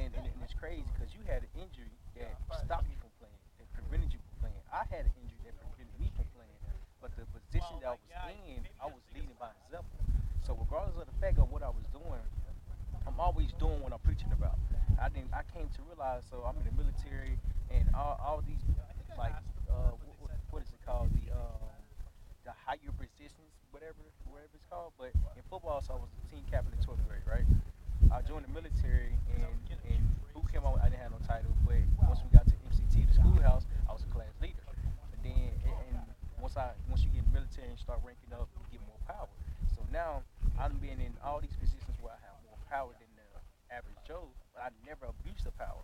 And, 0.00 0.10
and, 0.16 0.24
and 0.24 0.38
it's 0.40 0.56
crazy 0.56 0.88
because 0.96 1.12
you 1.12 1.20
had 1.28 1.44
an 1.44 1.52
injury 1.60 1.92
that 2.16 2.32
stopped 2.64 2.88
you 2.88 2.96
from 3.04 3.12
playing, 3.20 3.42
that 3.60 3.68
prevented 3.76 4.16
you 4.16 4.20
from 4.22 4.48
playing. 4.48 4.63
I 4.74 4.82
had 4.90 5.06
an 5.06 5.14
injury 5.22 5.38
that 5.46 5.54
prevented 5.62 5.94
me 6.02 6.10
from 6.18 6.26
playing. 6.34 6.58
But 6.98 7.14
the 7.14 7.22
position 7.30 7.78
that 7.78 7.94
I 7.94 7.94
was 7.94 8.10
in, 8.50 8.66
I 8.82 8.90
was 8.90 8.98
leading 9.14 9.38
by 9.38 9.54
example. 9.62 10.02
So 10.42 10.58
regardless 10.58 10.98
of 10.98 11.06
the 11.06 11.14
fact 11.22 11.38
of 11.38 11.46
what 11.54 11.62
I 11.62 11.70
was 11.70 11.86
doing, 11.94 12.18
I'm 13.06 13.14
always 13.22 13.54
doing 13.62 13.78
what 13.86 13.94
I'm 13.94 14.02
preaching 14.02 14.34
about. 14.34 14.58
I 14.98 15.14
didn't. 15.14 15.30
I 15.30 15.46
came 15.54 15.70
to 15.70 15.80
realize. 15.86 16.26
So 16.26 16.42
I'm 16.42 16.58
in 16.58 16.66
the 16.66 16.74
military, 16.74 17.38
and 17.70 17.86
all, 17.94 18.18
all 18.18 18.38
these 18.42 18.58
like 19.14 19.38
uh, 19.70 19.94
what, 20.18 20.34
what, 20.50 20.60
is 20.66 20.70
it 20.74 20.82
called? 20.82 21.06
The 21.14 21.30
um, 21.30 21.70
the 22.42 22.54
higher 22.66 22.90
positions, 22.98 23.54
whatever 23.70 24.02
whatever 24.26 24.50
it's 24.58 24.66
called. 24.66 24.90
But 24.98 25.14
in 25.38 25.42
football, 25.46 25.86
so 25.86 25.94
I 25.94 25.98
was 26.02 26.10
the 26.18 26.34
team 26.34 26.42
captain 26.50 26.74
in 26.74 26.82
12th 26.82 27.06
grade, 27.06 27.22
right? 27.30 27.46
I 28.10 28.26
joined 28.26 28.46
the 28.46 28.54
military, 28.54 29.14
and 29.38 29.46
in 29.86 30.02
boot 30.34 30.50
camp, 30.50 30.66
I 30.66 30.90
didn't 30.90 31.02
have 31.02 31.14
no 31.14 31.22
title. 31.26 31.54
But 31.62 31.78
once 32.02 32.20
we 32.26 32.30
got 32.34 32.46
to 32.46 32.54
MCT, 32.70 33.06
the 33.06 33.14
schoolhouse, 33.14 33.66
I 33.88 33.92
was 33.92 34.02
a 34.02 34.10
class 34.12 34.34
leader. 34.42 34.64
But 34.66 35.20
then, 35.22 35.50
and, 35.64 35.76
and 35.88 35.98
once 36.44 36.60
I 36.60 36.76
once 36.92 37.00
you 37.00 37.08
get 37.08 37.24
military 37.32 37.72
and 37.72 37.80
start 37.80 38.04
ranking 38.04 38.28
up, 38.36 38.52
you 38.52 38.76
get 38.76 38.84
more 38.84 39.00
power. 39.08 39.32
So 39.72 39.80
now 39.88 40.20
I'm 40.60 40.76
being 40.76 41.00
in 41.00 41.16
all 41.24 41.40
these 41.40 41.56
positions 41.56 41.96
where 42.04 42.12
I 42.12 42.20
have 42.20 42.36
more 42.44 42.60
power 42.68 42.92
than 43.00 43.08
the 43.16 43.24
average 43.72 43.96
Joe, 44.04 44.28
but 44.52 44.68
I 44.68 44.68
never 44.84 45.08
abuse 45.08 45.40
the 45.40 45.56
power. 45.56 45.80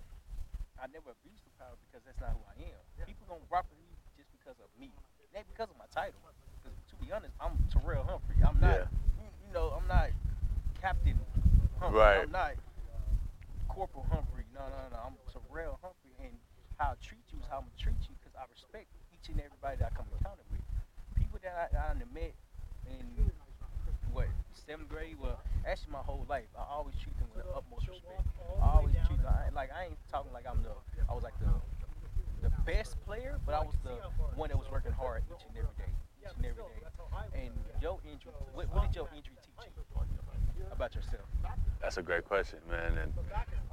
I 0.76 0.84
never 0.92 1.16
abuse 1.16 1.40
the 1.48 1.52
power 1.56 1.72
because 1.88 2.04
that's 2.04 2.20
not 2.20 2.36
who 2.36 2.44
I 2.44 2.76
am. 2.76 2.80
People 3.08 3.24
gonna 3.24 3.48
rock 3.48 3.64
with 3.72 3.80
me 3.80 3.88
just 4.20 4.28
because 4.36 4.60
of 4.60 4.68
me, 4.76 4.92
not 5.32 5.48
because 5.48 5.72
of 5.72 5.80
my 5.80 5.88
title. 5.96 6.20
Because 6.60 6.76
to 6.92 6.94
be 7.00 7.08
honest, 7.08 7.32
I'm 7.40 7.56
Terryl 7.72 8.04
Humphrey. 8.04 8.36
I'm 8.44 8.60
not, 8.60 8.84
you, 9.16 9.32
you 9.40 9.50
know, 9.56 9.72
I'm 9.72 9.88
not 9.88 10.12
Captain 10.76 11.16
Humphrey. 11.80 12.04
Right. 12.04 12.28
I'm 12.28 12.36
not 12.36 12.60
Corporal 13.64 14.04
Humphrey. 14.12 14.44
No, 14.52 14.68
no, 14.68 14.80
no. 14.92 15.08
I'm 15.08 15.16
Terryl 15.32 15.80
Humphrey, 15.80 16.12
and 16.20 16.36
how 16.76 16.92
I 16.92 17.00
treat 17.00 17.24
you 17.32 17.40
is 17.40 17.48
how 17.48 17.64
I'm 17.64 17.68
gonna 17.72 17.80
treat 17.80 18.00
you 18.04 18.12
because 18.20 18.36
I 18.36 18.44
respect 18.52 18.92
each 19.16 19.32
and 19.32 19.40
everybody 19.40 19.80
that 19.80 19.88
I 19.88 19.96
come 19.96 20.08
encounter 20.16 20.44
People 21.40 21.56
that 21.56 21.70
I, 21.74 21.84
I 21.84 21.88
done 21.94 22.02
met 22.12 22.34
in 22.86 23.30
what 24.12 24.26
seventh 24.52 24.88
grade, 24.88 25.16
well, 25.20 25.40
actually 25.66 25.92
my 25.92 25.98
whole 26.00 26.26
life, 26.28 26.44
I 26.58 26.64
always 26.70 26.94
treat 26.96 27.16
them 27.18 27.28
with 27.34 27.44
the 27.44 27.50
utmost 27.50 27.88
respect. 27.88 28.26
I 28.60 28.76
always 28.76 28.94
treat 29.06 29.22
them 29.22 29.26
I, 29.26 29.54
like 29.54 29.70
I 29.72 29.86
ain't 29.86 29.98
talking 30.10 30.32
like 30.32 30.44
I'm 30.48 30.62
the, 30.62 30.72
I 31.08 31.14
was 31.14 31.22
like 31.22 31.38
the, 31.40 31.52
the 32.42 32.50
best 32.66 33.00
player, 33.06 33.38
but 33.46 33.54
I 33.54 33.60
was 33.60 33.74
the 33.84 33.96
one 34.36 34.48
that 34.48 34.58
was 34.58 34.70
working 34.70 34.92
hard 34.92 35.22
each 35.30 35.44
and 35.48 35.56
every 35.56 35.76
day, 35.78 35.92
each 36.20 36.32
and 36.36 36.46
every 36.46 36.62
day. 36.62 37.44
And 37.44 37.52
your 37.80 37.98
injury, 38.04 38.32
what, 38.52 38.72
what 38.74 38.86
did 38.86 38.96
your 38.96 39.08
injury 39.16 39.36
teach 39.40 39.70
you 40.58 40.64
about 40.72 40.94
yourself? 40.94 41.24
That's 41.80 41.96
a 41.96 42.02
great 42.02 42.24
question, 42.24 42.58
man. 42.70 42.98
And 42.98 43.12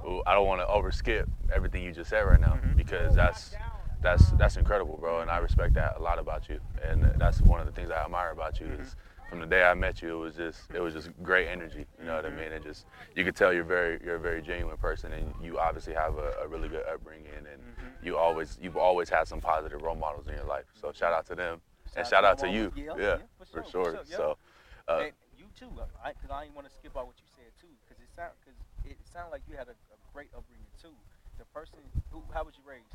ooh, 0.06 0.22
I 0.26 0.32
don't 0.34 0.46
want 0.46 0.60
to 0.62 0.66
overskip 0.66 1.26
everything 1.52 1.84
you 1.84 1.92
just 1.92 2.08
said 2.10 2.20
right 2.20 2.40
now 2.40 2.54
Mhm. 2.54 2.76
because 2.76 3.14
that's 3.14 3.54
that's 4.02 4.30
that's 4.32 4.56
incredible, 4.56 4.96
bro. 4.96 5.20
And 5.20 5.30
I 5.30 5.38
respect 5.38 5.74
that 5.74 5.94
a 5.98 6.02
lot 6.02 6.18
about 6.18 6.48
you. 6.48 6.60
And 6.88 7.06
that's 7.18 7.40
one 7.42 7.60
of 7.60 7.66
the 7.66 7.72
things 7.72 7.90
I 7.90 8.04
admire 8.04 8.30
about 8.30 8.60
you 8.60 8.66
is 8.80 8.96
from 9.28 9.40
the 9.40 9.46
day 9.46 9.62
I 9.62 9.74
met 9.74 10.00
you, 10.00 10.16
it 10.16 10.20
was 10.20 10.34
just 10.36 10.70
it 10.72 10.80
was 10.80 10.94
just 10.94 11.10
great 11.22 11.48
energy. 11.48 11.86
You 11.98 12.06
know 12.06 12.16
what 12.16 12.24
I 12.26 12.30
mean? 12.30 12.52
It 12.52 12.62
just 12.62 12.86
you 13.14 13.24
could 13.24 13.36
tell 13.36 13.52
you're 13.52 13.64
very 13.64 14.00
you're 14.04 14.16
a 14.16 14.20
very 14.20 14.40
genuine 14.42 14.76
person, 14.76 15.12
and 15.12 15.34
you 15.42 15.58
obviously 15.58 15.94
have 15.94 16.16
a, 16.16 16.32
a 16.44 16.48
really 16.48 16.68
good 16.68 16.84
upbringing, 16.92 17.30
and 17.36 17.62
you 18.02 18.16
always 18.16 18.58
you've 18.60 18.76
always 18.76 19.08
had 19.08 19.26
some 19.28 19.40
positive 19.40 19.82
role 19.82 19.96
models 19.96 20.28
in 20.28 20.34
your 20.34 20.44
life. 20.44 20.64
So 20.80 20.92
shout 20.92 21.12
out 21.12 21.26
to 21.26 21.34
them. 21.34 21.60
And 21.96 22.06
Shout 22.06 22.10
shout 22.10 22.24
out 22.24 22.38
to 22.38 22.48
you. 22.48 22.72
Yeah, 22.76 22.92
Yeah, 22.96 23.16
for 23.38 23.46
for 23.46 23.70
sure. 23.70 23.92
sure, 23.92 24.00
yeah. 24.08 24.16
So, 24.16 24.36
uh, 24.88 24.98
and 25.08 25.12
you 25.36 25.46
too, 25.58 25.70
uh, 25.78 25.84
I, 26.04 26.12
I 26.30 26.44
didn't 26.44 26.54
want 26.54 26.68
to 26.68 26.74
skip 26.74 26.96
out 26.96 27.06
what 27.06 27.16
you 27.18 27.26
said 27.34 27.50
too, 27.60 27.72
cause 27.88 27.96
it 27.98 28.08
sound, 28.14 28.32
cause 28.44 28.54
it 28.84 28.96
sounded 29.12 29.30
like 29.32 29.42
you 29.48 29.56
had 29.56 29.68
a, 29.68 29.76
a 29.92 29.98
great 30.12 30.28
upbringing 30.36 30.68
too. 30.80 30.94
The 31.38 31.44
person 31.46 31.78
who, 32.12 32.22
how 32.32 32.44
was 32.44 32.54
you 32.56 32.64
raised? 32.68 32.92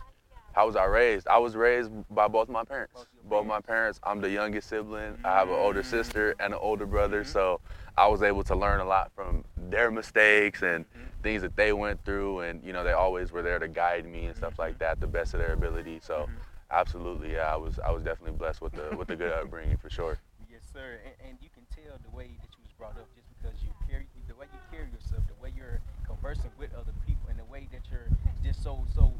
How 0.53 0.67
was 0.67 0.75
I 0.75 0.85
raised? 0.85 1.27
I 1.27 1.37
was 1.39 1.55
raised 1.55 1.91
by 2.09 2.27
both 2.27 2.47
my 2.47 2.63
parents. 2.63 2.93
Both 2.93 3.07
Both 3.29 3.45
my 3.47 3.59
parents. 3.59 3.99
I'm 4.03 4.21
the 4.21 4.29
youngest 4.29 4.69
sibling. 4.69 5.17
I 5.23 5.31
have 5.39 5.49
an 5.49 5.55
older 5.55 5.81
Mm. 5.81 5.85
sister 5.85 6.35
and 6.39 6.53
an 6.53 6.59
older 6.61 6.85
brother, 6.85 7.23
Mhm. 7.23 7.27
so 7.27 7.59
I 7.97 8.07
was 8.07 8.21
able 8.21 8.43
to 8.43 8.55
learn 8.55 8.79
a 8.79 8.85
lot 8.85 9.11
from 9.13 9.43
their 9.57 9.89
mistakes 9.91 10.61
and 10.61 10.85
Mhm. 10.91 11.11
things 11.23 11.41
that 11.41 11.55
they 11.55 11.73
went 11.73 12.03
through, 12.05 12.41
and 12.41 12.63
you 12.63 12.71
know 12.73 12.83
they 12.83 12.91
always 12.93 13.31
were 13.31 13.41
there 13.41 13.59
to 13.59 13.67
guide 13.67 14.05
me 14.05 14.27
and 14.27 14.35
stuff 14.35 14.59
like 14.59 14.77
that, 14.79 14.99
the 14.99 15.07
best 15.07 15.33
of 15.33 15.39
their 15.39 15.53
ability. 15.53 15.99
So, 16.01 16.29
absolutely, 16.69 17.33
yeah, 17.33 17.51
I 17.51 17.55
was 17.55 17.79
I 17.79 17.91
was 17.91 18.03
definitely 18.03 18.37
blessed 18.37 18.61
with 18.61 18.73
the 18.73 18.95
with 18.95 19.07
the 19.07 19.15
good 19.15 19.31
upbringing 19.41 19.77
for 19.77 19.89
sure. 19.89 20.17
Yes, 20.49 20.61
sir. 20.71 20.99
And, 21.05 21.29
and 21.29 21.37
you 21.41 21.49
can 21.49 21.65
tell 21.73 21.97
the 22.03 22.09
way 22.15 22.37
that 22.41 22.49
you 22.57 22.61
was 22.63 22.73
brought 22.77 22.97
up 22.97 23.07
just 23.15 23.27
because 23.29 23.63
you 23.63 23.69
carry 23.89 24.05
the 24.27 24.35
way 24.35 24.45
you 24.53 24.59
carry 24.69 24.89
yourself, 24.91 25.23
the 25.27 25.41
way 25.41 25.51
you're 25.55 25.79
conversing 26.05 26.51
with 26.59 26.73
other 26.75 26.93
people, 27.07 27.29
and 27.29 27.39
the 27.39 27.45
way 27.45 27.67
that 27.71 27.81
you're 27.89 28.09
just 28.43 28.61
so 28.61 28.85
so 28.93 29.12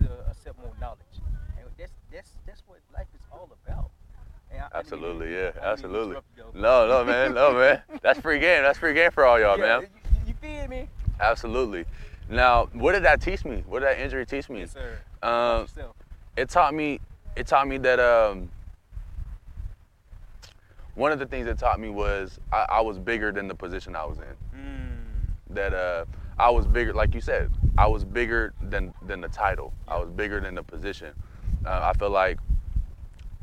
to, 0.00 0.30
accept 0.30 0.58
more 0.58 0.72
knowledge. 0.80 0.98
And 1.58 1.66
that's 1.78 1.92
that's 2.12 2.30
that's 2.46 2.62
what 2.66 2.78
life 2.94 3.06
is 3.14 3.20
all 3.32 3.48
about. 3.64 3.90
I- 4.52 4.54
I 4.54 4.56
didn't 4.56 4.64
even- 4.64 4.70
Absolutely, 4.74 5.26
I 5.26 5.30
yeah, 5.30 5.46
didn't 5.52 5.64
absolutely. 5.64 6.08
interrupt 6.10 6.26
you, 6.36 6.44
though. 6.54 6.60
No, 6.60 6.88
no, 6.88 7.04
man, 7.04 7.34
no, 7.34 7.52
man. 7.54 7.82
That's 8.02 8.18
free 8.20 8.40
game. 8.40 8.62
That's 8.64 8.78
free 8.78 8.94
game 8.94 9.10
for 9.12 9.24
all 9.24 9.38
y'all, 9.38 9.56
Yeah, 9.58 9.78
man. 9.78 9.82
You, 9.82 9.88
you 10.28 10.34
feel 10.34 10.66
me? 10.68 10.88
Absolutely. 11.20 11.84
Now, 12.28 12.66
what 12.72 12.92
did 12.92 13.04
that 13.04 13.20
teach 13.20 13.44
me? 13.44 13.62
What 13.66 13.80
did 13.80 13.88
that 13.90 14.00
injury 14.00 14.26
teach 14.26 14.48
me? 14.48 14.60
Yes, 14.60 14.72
sir. 14.72 14.98
Um, 15.22 15.66
it 16.36 16.48
taught 16.48 16.74
me 16.74 17.00
it 17.36 17.46
taught 17.46 17.68
me 17.68 17.78
that 17.78 18.00
um 18.00 18.50
one 20.94 21.12
of 21.12 21.18
the 21.18 21.26
things 21.26 21.46
it 21.46 21.58
taught 21.58 21.78
me 21.80 21.88
was 21.88 22.38
I, 22.52 22.66
I 22.70 22.80
was 22.80 22.98
bigger 22.98 23.32
than 23.32 23.48
the 23.48 23.54
position 23.54 23.94
I 23.96 24.04
was 24.04 24.18
in. 24.18 24.58
Mm. 24.60 25.54
That 25.54 25.74
uh 25.74 26.04
I 26.38 26.50
was 26.50 26.66
bigger 26.66 26.92
like 26.92 27.14
you 27.14 27.20
said, 27.20 27.50
I 27.80 27.86
was 27.86 28.04
bigger 28.04 28.52
than 28.60 28.92
than 29.06 29.22
the 29.22 29.28
title. 29.28 29.72
I 29.88 29.98
was 29.98 30.10
bigger 30.10 30.38
than 30.38 30.54
the 30.54 30.62
position. 30.62 31.14
Uh, 31.64 31.80
I 31.94 31.98
feel 31.98 32.10
like 32.10 32.38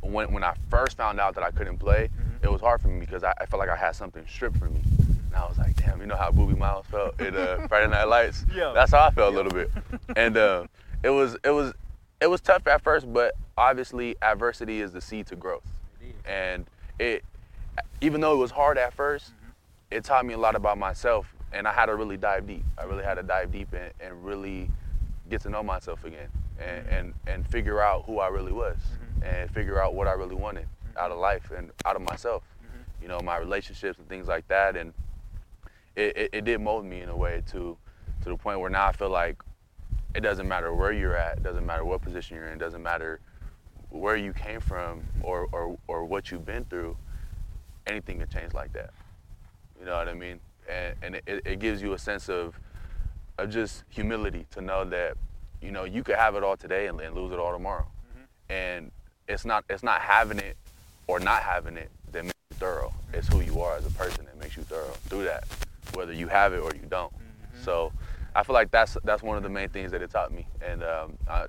when 0.01 0.32
when 0.32 0.44
I 0.44 0.53
first 0.70 0.96
found 0.96 1.20
out 1.20 1.34
that 1.36 1.44
I 1.44 1.50
couldn't 1.51 1.79
play, 1.79 2.10
Mhm. 2.10 2.44
it 2.44 2.51
was 2.51 2.62
hard 2.62 2.79
for 2.82 2.88
me 2.88 3.00
because 3.00 3.24
I, 3.24 3.34
I 3.41 3.46
felt 3.48 3.60
like 3.60 3.70
I 3.70 3.75
had 3.75 3.96
something 3.96 4.24
stripped 4.27 4.58
from 4.58 4.75
me. 4.75 4.82
And 5.10 5.36
I 5.36 5.48
was 5.48 5.58
like, 5.58 5.75
damn, 5.75 6.00
you 6.01 6.06
know 6.06 6.15
how 6.15 6.29
Boobie 6.32 6.58
Miles 6.58 6.86
felt 6.86 7.20
in 7.20 7.36
uh, 7.36 7.65
Friday 7.70 7.88
Night 7.89 8.03
Lights? 8.08 8.46
Yeah. 8.53 8.74
That's 8.75 8.91
how 8.91 9.08
I 9.08 9.10
felt 9.10 9.34
Yeah. 9.34 9.36
a 9.36 9.41
little 9.41 9.51
bit. 9.60 9.72
And 10.15 10.38
uh, 10.38 10.67
it 11.01 11.10
was 11.10 11.36
it 11.44 11.50
was 11.50 11.74
it 12.22 12.27
was 12.27 12.39
tough 12.41 12.67
at 12.67 12.82
first, 12.84 13.12
but 13.12 13.34
obviously 13.58 14.15
adversity 14.22 14.82
is 14.82 14.91
the 14.94 15.01
seed 15.01 15.25
to 15.27 15.36
growth. 15.36 15.65
It 16.00 16.10
is. 16.10 16.13
And 16.25 16.65
it 17.00 17.24
even 18.01 18.22
though 18.22 18.34
it 18.34 18.38
was 18.38 18.51
hard 18.51 18.77
at 18.77 18.96
1st 18.96 19.32
Mhm. 19.32 19.51
it 19.98 20.03
taught 20.03 20.25
me 20.27 20.36
a 20.36 20.38
lot 20.38 20.56
about 20.56 20.77
myself 20.77 21.34
and 21.53 21.67
I 21.67 21.71
had 21.73 21.87
to 21.87 21.95
really 21.95 22.17
dive 22.17 22.45
deep. 22.47 22.63
I 22.77 22.83
really 22.83 23.03
had 23.03 23.15
to 23.15 23.23
dive 23.23 23.51
deep 23.51 23.73
and, 23.73 23.91
and 23.99 24.23
really 24.25 24.69
get 25.29 25.41
to 25.41 25.49
know 25.49 25.63
myself 25.63 26.03
again 26.05 26.29
and, 26.59 26.85
Mhm. 26.87 26.99
and, 26.99 27.13
and 27.27 27.47
figure 27.47 27.81
out 27.81 28.03
who 28.05 28.19
I 28.19 28.27
really 28.27 28.51
was 28.53 28.77
Mhm. 28.77 29.27
and 29.27 29.51
figure 29.51 29.81
out 29.81 29.93
what 29.93 30.07
I 30.07 30.13
really 30.13 30.35
wanted 30.35 30.67
out 30.97 31.11
of 31.11 31.17
life 31.19 31.51
and 31.51 31.71
out 31.85 31.95
of 31.95 32.01
myself. 32.01 32.43
Mhm. 32.63 33.01
You 33.03 33.07
know, 33.09 33.19
my 33.19 33.37
relationships 33.37 33.99
and 33.99 34.07
things 34.09 34.27
like 34.27 34.47
that. 34.47 34.75
And 34.75 34.93
it, 35.95 36.15
it, 36.17 36.29
it 36.33 36.45
did 36.45 36.61
mold 36.61 36.85
me 36.85 37.01
in 37.01 37.09
a 37.09 37.15
way 37.15 37.43
to 37.51 37.77
to 38.23 38.29
the 38.29 38.37
point 38.37 38.59
where 38.59 38.69
now 38.69 38.87
I 38.87 38.91
feel 38.93 39.09
like 39.09 39.37
it 40.15 40.21
doesn't 40.21 40.47
matter 40.47 40.73
where 40.73 40.91
you're 40.91 41.15
at, 41.15 41.37
it 41.37 41.43
doesn't 41.43 41.65
matter 41.65 41.85
what 41.85 42.01
position 42.01 42.35
you're 42.35 42.47
in, 42.47 42.53
it 42.53 42.59
doesn't 42.59 42.81
matter 42.81 43.19
where 43.89 44.15
you 44.15 44.33
came 44.33 44.59
from 44.59 45.03
or, 45.21 45.47
or, 45.51 45.77
or 45.87 46.03
what 46.03 46.29
you've 46.31 46.45
been 46.45 46.65
through, 46.65 46.97
anything 47.85 48.19
can 48.19 48.27
change 48.27 48.53
like 48.53 48.73
that. 48.73 48.89
You 49.79 49.85
know 49.85 49.95
what 49.97 50.07
I 50.09 50.13
mean? 50.13 50.39
And, 50.67 50.95
and 51.01 51.15
it, 51.15 51.41
it 51.45 51.59
gives 51.59 51.81
you 51.81 51.93
a 51.93 51.97
sense 51.97 52.29
of, 52.29 52.59
of 53.38 53.50
just 53.50 53.83
humility 53.89 54.45
to 54.51 54.62
know 54.62 54.83
that, 54.86 55.15
you 55.62 55.71
know, 55.71 55.83
you 55.86 56.03
could 56.03 56.15
have 56.15 56.36
it 56.36 56.43
all 56.43 56.57
today 56.57 56.88
and, 56.88 57.00
and 57.00 57.15
lose 57.15 57.31
it 57.31 57.39
all 57.39 57.51
tomorrow. 57.53 57.86
Mhm. 57.86 58.25
And 58.53 58.91
it's 59.27 59.45
not 59.45 59.65
it's 59.69 59.83
not 59.83 60.01
having 60.01 60.39
it 60.39 60.55
or 61.07 61.19
not 61.19 61.41
having 61.43 61.77
it 61.77 61.89
that 62.12 62.24
makes 62.24 62.36
you 62.51 62.57
thorough. 62.57 62.93
It's 63.13 63.27
who 63.27 63.41
you 63.41 63.62
are 63.62 63.75
as 63.77 63.86
a 63.86 63.91
person 63.91 64.25
that 64.25 64.38
makes 64.39 64.55
you 64.57 64.63
thorough 64.63 64.93
through 65.09 65.25
that, 65.25 65.45
whether 65.93 66.13
you 66.13 66.27
have 66.27 66.53
it 66.53 66.59
or 66.59 66.71
you 66.74 66.86
don't. 66.89 67.13
Mhm. 67.13 67.63
So 67.63 67.91
I 68.36 68.43
feel 68.43 68.53
like 68.53 68.71
that's 68.71 68.97
that's 69.03 69.24
one 69.24 69.38
of 69.38 69.43
the 69.43 69.50
main 69.50 69.69
things 69.69 69.91
that 69.91 70.01
it 70.01 70.12
taught 70.12 70.31
me, 70.31 70.47
and 70.62 70.83
um, 70.83 71.17
I, 71.29 71.47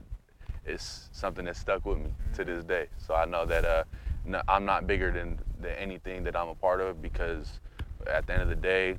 it's 0.65 1.09
something 1.13 1.45
that 1.47 1.57
stuck 1.57 1.85
with 1.87 1.99
me 1.99 2.13
to 2.35 2.45
this 2.45 2.65
day. 2.65 2.87
So 2.99 3.15
I 3.15 3.25
know 3.25 3.45
that 3.47 3.65
uh, 3.65 3.85
no, 4.25 4.43
I'm 4.49 4.65
not 4.65 4.87
bigger 4.87 5.11
than, 5.11 5.39
than 5.61 5.73
anything 5.73 6.25
that 6.25 6.37
I'm 6.37 6.49
a 6.49 6.55
part 6.55 6.81
of 6.81 7.01
because 7.01 7.61
at 8.07 8.27
the 8.27 8.33
end 8.35 8.43
of 8.43 8.49
the 8.49 8.57
day, 8.57 8.99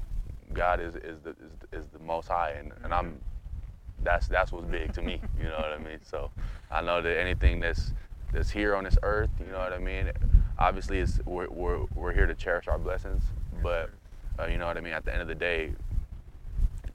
God 0.53 0.79
is 0.79 0.95
is 0.95 1.19
the 1.21 1.31
is, 1.31 1.83
is 1.83 1.85
the 1.93 1.99
Most 1.99 2.27
High, 2.27 2.51
and, 2.51 2.71
and 2.83 2.93
I'm 2.93 3.19
that's 4.03 4.27
that's 4.27 4.51
what's 4.51 4.67
big 4.67 4.93
to 4.93 5.01
me. 5.01 5.21
You 5.37 5.45
know 5.45 5.57
what 5.57 5.71
I 5.71 5.77
mean? 5.77 5.99
So 6.03 6.31
I 6.71 6.81
know 6.81 7.01
that 7.01 7.19
anything 7.19 7.59
that's 7.59 7.93
that's 8.31 8.49
here 8.49 8.75
on 8.75 8.83
this 8.83 8.97
earth, 9.03 9.29
you 9.39 9.51
know 9.51 9.59
what 9.59 9.73
I 9.73 9.79
mean. 9.79 10.11
Obviously, 10.57 10.99
it's 10.99 11.19
we're 11.25 11.49
we're, 11.49 11.85
we're 11.95 12.13
here 12.13 12.27
to 12.27 12.35
cherish 12.35 12.67
our 12.67 12.77
blessings, 12.77 13.23
but 13.63 13.89
uh, 14.39 14.45
you 14.45 14.57
know 14.57 14.67
what 14.67 14.77
I 14.77 14.81
mean. 14.81 14.93
At 14.93 15.05
the 15.05 15.11
end 15.11 15.21
of 15.21 15.27
the 15.27 15.35
day, 15.35 15.73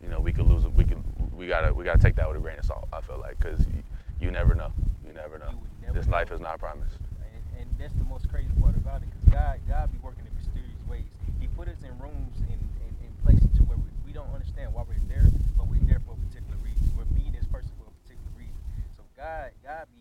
you 0.03 0.09
know 0.09 0.21
we 0.21 0.33
could 0.33 0.47
lose. 0.47 0.67
We 0.67 0.85
could 0.85 1.03
we 1.35 1.47
gotta 1.47 1.73
we 1.73 1.85
gotta 1.85 1.99
take 1.99 2.17
that 2.17 2.29
with 2.29 2.37
a 2.37 2.41
grain 2.41 2.59
of 2.59 2.65
salt. 2.65 2.89
I 2.93 3.01
feel 3.01 3.19
like 3.19 3.39
because 3.39 3.61
you, 3.67 3.83
you 4.21 4.31
never 4.31 4.55
know. 4.55 4.73
You 5.07 5.13
never 5.13 5.39
know. 5.39 5.51
You 5.51 5.87
never 5.87 5.99
this 5.99 6.09
life 6.09 6.31
is 6.33 6.41
not 6.41 6.59
promised. 6.59 6.97
And, 7.23 7.61
and 7.61 7.71
that's 7.79 7.95
the 7.95 8.05
most 8.05 8.29
crazy 8.29 8.51
part 8.61 8.77
about 8.77 9.03
it, 9.03 9.09
because 9.11 9.29
God, 9.33 9.61
God 9.69 9.93
be 9.93 9.99
working 9.99 10.25
in 10.27 10.35
mysterious 10.37 10.81
ways. 10.89 11.09
He 11.41 11.47
put 11.49 11.69
us 11.69 11.79
in 11.83 11.93
rooms 11.99 12.37
and 12.39 12.61
in, 12.61 12.91
in, 13.05 13.11
places 13.25 13.49
to 13.57 13.63
where 13.65 13.79
we, 13.79 13.89
we 14.07 14.13
don't 14.13 14.31
understand 14.65 14.73
why 14.73 14.85
we're 14.89 15.09
there, 15.13 15.29
but 15.61 15.69
we're 15.69 15.85
there 15.85 16.01
for 16.09 16.17
a 16.17 16.21
particular 16.25 16.57
reason. 16.65 16.89
We're 16.97 17.09
meeting 17.13 17.37
this 17.37 17.45
person 17.53 17.69
for 17.77 17.85
a 17.85 17.95
particular 18.01 18.33
reason. 18.33 18.57
So 18.97 19.05
God, 19.13 19.53
God 19.61 19.85
be, 19.93 20.01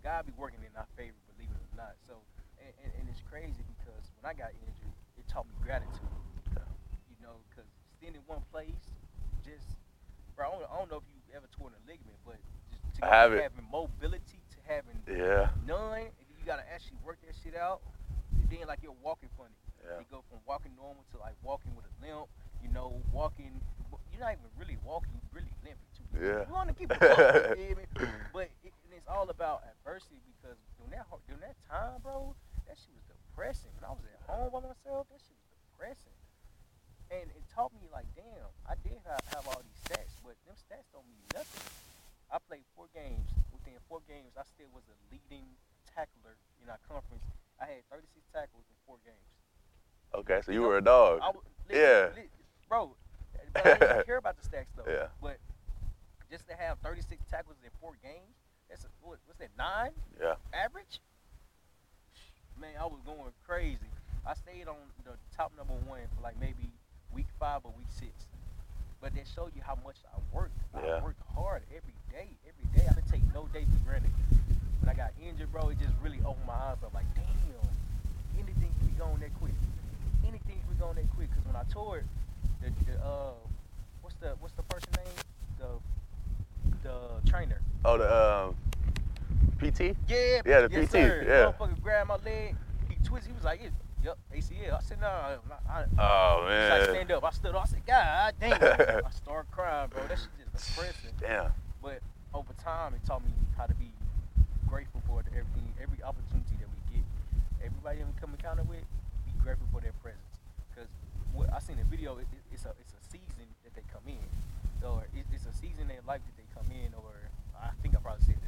God 0.00 0.24
be 0.24 0.32
working 0.40 0.64
in 0.64 0.72
our 0.80 0.88
favor, 0.96 1.16
believe 1.36 1.52
it 1.52 1.60
or 1.60 1.76
not. 1.76 1.92
So, 2.08 2.16
and, 2.56 2.72
and, 2.84 2.90
and 2.96 3.04
it's 3.12 3.20
crazy 3.28 3.60
because 3.76 4.04
when 4.16 4.24
I 4.24 4.32
got 4.32 4.56
injured, 4.64 4.92
it 5.20 5.28
taught 5.28 5.44
me 5.44 5.54
gratitude. 5.60 6.08
You 7.12 7.18
know, 7.20 7.36
because 7.52 7.68
staying 8.00 8.16
in 8.16 8.24
one 8.24 8.40
place, 8.48 8.80
just, 9.44 9.76
bro, 10.32 10.48
I 10.48 10.50
don't, 10.56 10.64
I 10.72 10.74
don't 10.80 10.88
know 10.88 11.00
if 11.04 11.08
you 11.12 11.20
ever 11.36 11.48
torn 11.52 11.76
a 11.76 11.80
ligament, 11.84 12.16
but 12.24 12.40
just 12.72 13.04
to 13.04 13.04
I 13.04 13.28
have 13.28 13.30
from 13.36 13.44
it. 13.44 13.52
having 13.52 13.66
mobility 13.68 14.40
to 14.56 14.58
having 14.64 14.96
Yeah. 15.04 15.52
none, 15.68 16.08
you 16.32 16.42
gotta 16.48 16.64
actually 16.72 16.96
work 17.04 17.20
that 17.28 17.36
shit 17.44 17.52
out. 17.52 17.84
And 18.32 18.48
then 18.48 18.64
like 18.64 18.80
you're 18.80 18.96
walking 19.04 19.28
funny. 19.36 19.52
Yeah. 19.84 20.00
You 20.00 20.06
go 20.08 20.24
from 20.32 20.40
walking 20.48 20.72
normal 20.80 21.04
to 21.12 21.20
like 21.20 21.36
walking 21.44 21.76
with 21.76 21.84
a 21.84 21.92
limp. 22.00 22.32
You 22.64 22.72
know, 22.74 22.98
walking. 23.12 23.60
You're 24.18 24.26
not 24.26 24.34
even 24.34 24.50
really 24.58 24.74
walking. 24.82 25.14
You 25.14 25.22
really 25.30 25.54
limping 25.62 25.90
too. 25.94 26.02
Yeah. 26.18 26.42
You 26.42 26.50
want 26.50 26.66
to 26.66 26.74
keep 26.74 26.90
it 26.94 26.98
going, 26.98 27.14
you 27.14 27.54
feel 27.54 27.74
me? 27.78 27.86
But 28.34 28.50
it, 28.66 28.74
and 28.82 28.90
it's 28.98 29.06
all 29.06 29.30
about 29.30 29.62
adversity 29.62 30.18
because 30.26 30.58
during 30.74 30.90
that 30.90 31.06
during 31.30 31.38
that 31.46 31.54
time, 31.70 32.02
bro, 32.02 32.34
that 32.66 32.74
shit 32.74 32.90
was 32.98 33.06
depressing. 33.06 33.70
When 33.78 33.86
I 33.86 33.94
was 33.94 34.02
at 34.10 34.18
home 34.26 34.50
by 34.50 34.74
myself, 34.74 35.06
that 35.14 35.22
shit 35.22 35.38
was 35.38 35.46
depressing. 35.70 36.18
And 37.14 37.30
it 37.30 37.46
taught 37.46 37.70
me 37.78 37.86
like, 37.94 38.10
damn, 38.18 38.50
I 38.66 38.74
did 38.82 38.98
have, 39.06 39.22
have 39.38 39.46
all 39.54 39.62
these 39.62 39.80
stats, 39.86 40.18
but 40.26 40.34
them 40.50 40.58
stats 40.58 40.90
don't 40.90 41.06
mean 41.06 41.22
nothing. 41.30 41.62
I 42.26 42.42
played 42.42 42.66
four 42.74 42.90
games. 42.90 43.30
Within 43.54 43.78
four 43.86 44.02
games, 44.10 44.34
I 44.34 44.42
still 44.50 44.66
was 44.74 44.82
a 44.90 44.98
leading 45.14 45.46
tackler 45.94 46.34
in 46.58 46.66
our 46.66 46.82
conference. 46.90 47.22
I 47.62 47.70
had 47.70 47.86
36 47.86 48.18
tackles 48.34 48.66
in 48.66 48.74
four 48.82 48.98
games. 49.06 49.30
Okay, 50.10 50.42
so 50.42 50.50
you 50.50 50.66
know, 50.66 50.74
were 50.74 50.82
a 50.82 50.84
dog. 50.84 51.22
I 51.22 51.30
w- 51.30 51.46
Yeah. 51.70 52.10
bro. 52.66 52.98
I 53.64 53.74
didn't 53.78 54.06
care 54.06 54.16
about 54.18 54.36
the 54.40 54.48
stats 54.48 54.66
though. 54.76 54.90
Yeah. 54.90 55.06
But 55.22 55.38
just 56.30 56.46
to 56.48 56.54
have 56.54 56.78
36 56.80 57.24
tackles 57.30 57.56
in 57.64 57.70
four 57.80 57.92
games, 58.02 58.36
that's 58.68 58.84
a, 58.84 58.88
what, 59.02 59.18
what's 59.26 59.38
that 59.40 59.50
nine 59.56 59.92
Yeah. 60.20 60.34
average? 60.52 61.00
Man, 62.60 62.74
I 62.78 62.84
was 62.86 63.00
going 63.06 63.32
crazy. 63.46 63.86
I 64.26 64.34
stayed 64.34 64.66
on 64.68 64.76
the 65.04 65.12
top 65.36 65.52
number 65.56 65.74
one 65.86 66.00
for 66.16 66.22
like 66.22 66.38
maybe 66.40 66.70
week 67.14 67.26
five 67.38 67.60
or 67.64 67.72
week 67.78 67.86
six. 67.88 68.12
But 69.00 69.14
that 69.14 69.26
showed 69.32 69.52
you 69.54 69.62
how 69.64 69.78
much 69.84 69.96
I 70.12 70.18
worked. 70.36 70.58
Yeah. 70.74 70.98
I 70.98 71.04
worked 71.04 71.22
hard 71.34 71.62
every 71.70 71.94
day, 72.10 72.28
every 72.42 72.66
day. 72.76 72.84
I 72.90 72.94
didn't 72.94 73.08
take 73.08 73.22
no 73.32 73.46
day 73.54 73.64
for 73.64 73.78
granted. 73.88 74.10
When 74.80 74.90
I 74.90 74.94
got 74.94 75.12
injured, 75.22 75.52
bro, 75.52 75.68
it 75.68 75.78
just 75.78 75.94
really 76.02 76.18
opened 76.26 76.46
my 76.46 76.54
eyes 76.54 76.82
up. 76.84 76.92
Like, 76.92 77.06
damn, 77.14 77.24
anything 78.36 78.74
can 78.78 78.86
be 78.88 78.98
going 78.98 79.20
that 79.20 79.32
quick. 79.38 79.54
Anything 80.26 80.58
can 80.66 80.74
be 80.74 80.80
going 80.80 80.96
that 80.96 81.08
quick. 81.14 81.30
Cause 81.30 81.44
when 81.46 81.54
I 81.54 81.62
toured, 81.72 82.04
the, 82.60 82.70
the 82.90 82.98
uh, 82.98 83.30
what's 84.02 84.16
the 84.16 84.34
what's 84.40 84.54
the 84.54 84.62
person 84.64 84.90
name? 84.98 85.14
The 85.62 86.88
the 86.88 87.30
trainer. 87.30 87.60
Oh, 87.84 87.98
the 87.98 88.10
um, 88.12 88.56
PT. 89.94 89.98
Yeah, 90.08 90.42
Yeah, 90.46 90.60
the 90.66 90.68
yes, 90.70 90.88
PT, 90.88 90.92
Sir. 90.92 91.24
yeah. 91.26 91.52
Motherfucker 91.66 91.80
grabbed 91.82 92.08
my 92.08 92.16
leg. 92.16 92.56
He 92.88 92.96
twisted. 93.04 93.30
He 93.30 93.34
was 93.34 93.44
like, 93.44 93.60
"Yep, 94.04 94.18
ACL." 94.34 94.76
I 94.78 94.80
said, 94.82 95.00
"No." 95.00 95.06
I, 95.06 95.36
I, 95.68 95.84
Oh 95.98 96.46
He's 96.48 96.70
like, 96.70 96.80
man. 96.80 96.88
stand 96.90 97.12
up. 97.12 97.24
I 97.24 97.30
stood 97.30 97.54
up. 97.54 97.62
I 97.62 97.66
said, 97.66 97.86
God 97.86 98.34
damn. 98.40 99.04
I 99.06 99.10
started 99.16 99.50
crying, 99.50 99.88
bro. 99.90 100.02
That 100.08 100.18
shit 100.18 100.28
just 100.52 100.74
depressing. 100.76 101.10
Damn. 101.20 101.52
But 101.82 102.00
over 102.34 102.52
time, 102.62 102.94
it 102.94 103.00
taught 103.06 103.24
me 103.24 103.32
how 103.56 103.66
to 103.66 103.74
be 103.74 103.90
grateful 104.68 105.00
for 105.06 105.20
everything, 105.30 105.72
every 105.80 106.02
opportunity 106.02 106.56
that 106.60 106.68
we 106.68 106.96
get. 106.96 107.04
everybody 107.64 108.00
I'm 108.00 108.12
come 108.20 108.30
encounter 108.36 108.62
with, 108.64 108.84
be 109.26 109.32
grateful 109.42 109.66
for 109.72 109.80
their 109.80 109.92
presence. 110.02 110.40
Cause 110.76 110.86
what 111.32 111.48
I 111.52 111.58
seen 111.58 111.78
a 111.80 111.84
video, 111.88 112.16
it, 112.18 112.28
it, 112.32 112.42
it's 112.52 112.64
a 112.64 112.72
it's 112.80 112.92
a 112.92 113.02
season 113.08 113.48
that 113.64 113.74
they 113.74 113.82
come 113.92 114.04
in, 114.06 114.20
or 114.86 115.04
it, 115.16 115.24
it's 115.32 115.46
a 115.46 115.52
season 115.56 115.90
in 115.90 115.98
life 116.06 116.20
that 116.24 116.36
they 116.36 116.46
come 116.54 116.68
in, 116.70 116.92
or 116.94 117.10
I 117.58 117.70
think 117.82 117.96
I 117.96 118.00
probably 118.00 118.22
said 118.24 118.36
this 118.44 118.47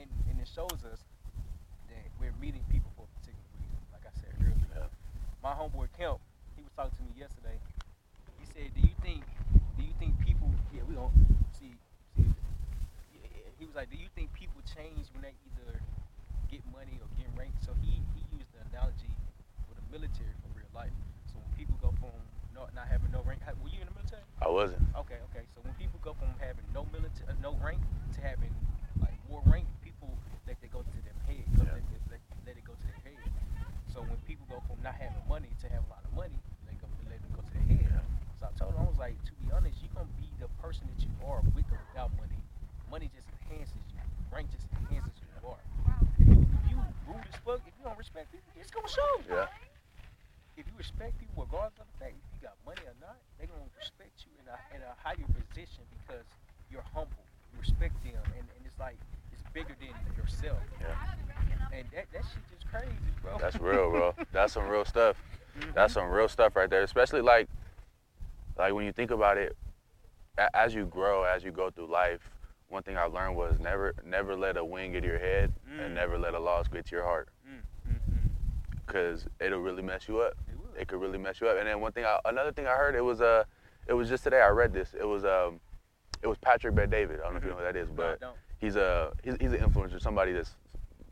and, 0.00 0.08
and, 0.30 0.40
it 0.40 0.48
shows 0.48 0.80
us 0.88 1.00
that 1.92 2.04
we're 2.18 2.32
meeting 2.40 2.64
people 2.72 2.90
for 2.96 3.04
a 3.04 3.12
particular 3.20 3.44
reason. 3.60 3.76
Like 3.92 4.04
I 4.08 4.12
said 4.16 4.32
earlier, 4.40 4.56
Yeah. 4.72 4.88
my 5.44 5.52
homeboy 5.52 5.92
Kemp, 5.96 6.18
he 6.56 6.62
was 6.64 6.72
talking 6.76 6.96
to 6.96 7.04
me 7.04 7.12
yesterday. 7.18 7.58
He 8.40 8.46
said, 8.48 8.72
"Do 8.74 8.80
you 8.80 8.94
think, 9.04 9.24
do 9.76 9.82
you 9.84 9.92
think 10.00 10.16
people? 10.24 10.48
Yeah, 10.72 10.82
we 10.88 10.94
don't 10.96 11.12
see. 11.52 11.76
see 12.16 12.24
yeah, 13.12 13.52
he 13.58 13.66
was 13.66 13.74
like, 13.76 13.90
"Do 13.90 13.96
you 14.00 14.08
think 14.16 14.32
people 14.32 14.60
change 14.64 15.12
when 15.12 15.22
they 15.28 15.34
either 15.44 15.80
get 16.50 16.64
money 16.72 16.96
or 17.00 17.08
get 17.20 17.28
ranked?" 17.36 17.60
So 17.64 17.76
he 17.84 18.00
he 18.16 18.22
used 18.32 18.48
the 18.56 18.64
analogy 18.72 19.12
with 19.68 19.76
the 19.76 19.86
military 19.92 20.32
for 20.40 20.48
real 20.56 20.72
life. 20.74 20.94
So 21.28 21.36
when 21.38 21.52
people 21.60 21.76
go 21.84 21.92
from 22.00 22.16
not 22.56 22.72
not 22.74 22.88
having 22.88 23.12
no 23.12 23.20
rank, 23.28 23.44
were 23.60 23.68
you 23.68 23.80
in 23.84 23.88
the 23.92 23.96
military? 23.96 24.24
I 24.40 24.48
wasn't. 24.48 24.80
Okay, 25.04 25.20
okay. 25.30 25.44
So 25.54 25.60
when 25.62 25.74
people 25.76 26.00
go 26.00 26.16
from 26.16 26.32
having 26.40 26.64
no 26.72 26.88
military, 26.92 27.28
uh, 27.28 27.36
no 27.44 27.52
rank 27.60 27.80
to 28.16 28.20
having 28.24 28.52
like 29.00 29.14
more 29.28 29.42
rank, 29.46 29.68
people 29.84 30.10
let 30.48 30.56
it 30.64 30.72
go 30.72 30.80
to 30.80 30.98
their 31.04 31.16
head. 31.28 31.44
Go 31.56 31.62
Yeah. 31.68 31.76
let, 31.78 31.84
it- 31.84 32.08
let, 32.10 32.20
let 32.46 32.54
it 32.56 32.64
go 32.64 32.72
to 32.74 32.84
their 32.88 33.02
head. 33.04 33.20
So 33.92 34.00
when 34.02 34.16
people 34.26 34.46
go 34.48 34.62
from 34.66 34.80
not 34.82 34.94
having 34.96 35.22
money 35.28 35.50
to 35.62 35.66
have 35.68 35.82
a 35.86 35.90
lot 35.90 36.02
of 36.04 36.12
money, 36.16 36.38
they 36.66 36.74
go 36.80 36.86
let 37.06 37.20
it 37.20 37.32
go 37.36 37.42
to 37.42 37.52
their 37.52 37.66
head. 37.68 37.86
Yeah. 37.90 38.06
So 38.40 38.42
I 38.48 38.52
told 38.58 38.72
him 38.74 38.80
I 38.82 38.88
was 38.88 38.98
like, 38.98 39.16
to 39.28 39.32
be 39.42 39.50
honest, 39.52 39.76
you 39.82 39.88
gonna 39.94 40.10
be 40.18 40.26
the 40.40 40.48
person 40.62 40.86
that 40.90 40.98
you 41.02 41.10
are 41.26 41.42
with 41.54 41.68
or 41.70 41.78
without 41.90 42.10
money. 42.18 42.38
Money 42.90 43.10
just 43.14 43.26
enhances 43.46 43.82
you. 43.94 44.00
Rank 44.32 44.50
just 44.50 44.66
enhances 44.74 45.14
who 45.20 45.26
you 45.30 45.42
are. 45.54 45.62
If 46.18 46.26
you, 46.26 46.34
if 46.42 46.62
you 46.70 46.76
rude 47.06 47.26
as 47.30 47.38
fuck, 47.46 47.60
if 47.66 47.74
you 47.78 47.84
don't 47.86 47.98
respect 47.98 48.30
people, 48.34 48.49
it's 48.60 48.70
gonna 48.70 48.88
show. 48.88 49.12
Yeah. 49.28 49.46
If 50.56 50.66
you 50.68 50.72
respect 50.76 51.18
people 51.18 51.44
regardless 51.48 51.80
of 51.80 51.86
the 51.88 51.96
fact 52.04 52.14
if 52.20 52.28
you 52.36 52.40
got 52.46 52.56
money 52.68 52.84
or 52.84 52.94
not, 53.00 53.16
they 53.40 53.46
gonna 53.46 53.64
respect 53.78 54.12
you 54.28 54.32
in 54.38 54.46
a 54.46 54.56
in 54.76 54.80
a 54.84 54.92
higher 55.02 55.24
position 55.32 55.82
because 56.04 56.24
you're 56.70 56.84
humble. 56.94 57.24
You 57.52 57.58
respect 57.60 57.96
them 58.04 58.20
and, 58.36 58.44
and 58.44 58.60
it's 58.66 58.78
like 58.78 58.96
it's 59.32 59.42
bigger 59.52 59.74
than 59.80 59.96
yourself. 60.16 60.60
Yeah. 60.80 60.94
And 61.72 61.86
that, 61.94 62.06
that 62.12 62.22
shit 62.28 62.42
just 62.52 62.66
crazy, 62.70 62.92
bro. 63.22 63.38
That's 63.38 63.58
real, 63.58 63.90
bro. 63.90 64.14
That's 64.32 64.52
some 64.52 64.68
real 64.68 64.84
stuff. 64.84 65.16
Mhm. 65.58 65.74
That's 65.74 65.94
some 65.94 66.10
real 66.10 66.28
stuff 66.28 66.54
right 66.56 66.68
there. 66.68 66.82
Especially 66.82 67.22
like, 67.22 67.48
like 68.58 68.74
when 68.74 68.84
you 68.84 68.92
think 68.92 69.10
about 69.10 69.38
it, 69.38 69.56
as 70.54 70.74
you 70.74 70.84
grow, 70.86 71.24
as 71.24 71.44
you 71.44 71.50
go 71.52 71.70
through 71.70 71.86
life, 71.90 72.20
one 72.68 72.82
thing 72.82 72.96
I 72.96 73.04
learned 73.04 73.36
was 73.36 73.58
never, 73.60 73.94
never 74.04 74.36
let 74.36 74.56
a 74.56 74.64
win 74.64 74.92
get 74.92 75.02
to 75.02 75.06
your 75.06 75.18
head, 75.18 75.52
Mm. 75.70 75.86
and 75.86 75.94
never 75.94 76.18
let 76.18 76.34
a 76.34 76.38
loss 76.38 76.66
get 76.68 76.86
to 76.86 76.96
your 76.96 77.04
heart. 77.04 77.28
Because 78.90 79.26
it'll 79.40 79.60
really 79.60 79.82
mess 79.82 80.08
you 80.08 80.20
up. 80.20 80.34
It. 80.48 80.82
It 80.82 80.88
could 80.88 81.00
really 81.00 81.18
mess 81.18 81.40
you 81.40 81.48
up. 81.48 81.58
And 81.58 81.66
then 81.66 81.80
one 81.80 81.92
thing, 81.92 82.04
I, 82.04 82.18
another 82.24 82.52
thing 82.52 82.66
I 82.66 82.74
heard, 82.74 82.94
it 82.94 83.04
was 83.04 83.20
uh, 83.20 83.44
it 83.86 83.94
was 83.94 84.08
just 84.08 84.24
today. 84.24 84.40
I 84.40 84.48
read 84.48 84.72
this. 84.72 84.94
It 84.98 85.04
was 85.04 85.24
um, 85.24 85.60
it 86.22 86.26
was 86.26 86.38
Patrick 86.38 86.74
Bet 86.74 86.90
David. 86.90 87.20
I 87.20 87.24
don't 87.24 87.32
know 87.32 87.38
if 87.38 87.44
you 87.44 87.50
know 87.50 87.56
who 87.56 87.62
that 87.62 87.76
is, 87.76 87.88
but 87.88 88.20
don't. 88.20 88.34
he's 88.58 88.76
a 88.76 89.12
he's, 89.22 89.34
he's 89.40 89.52
an 89.52 89.60
influencer, 89.60 90.00
somebody 90.00 90.32
that's 90.32 90.56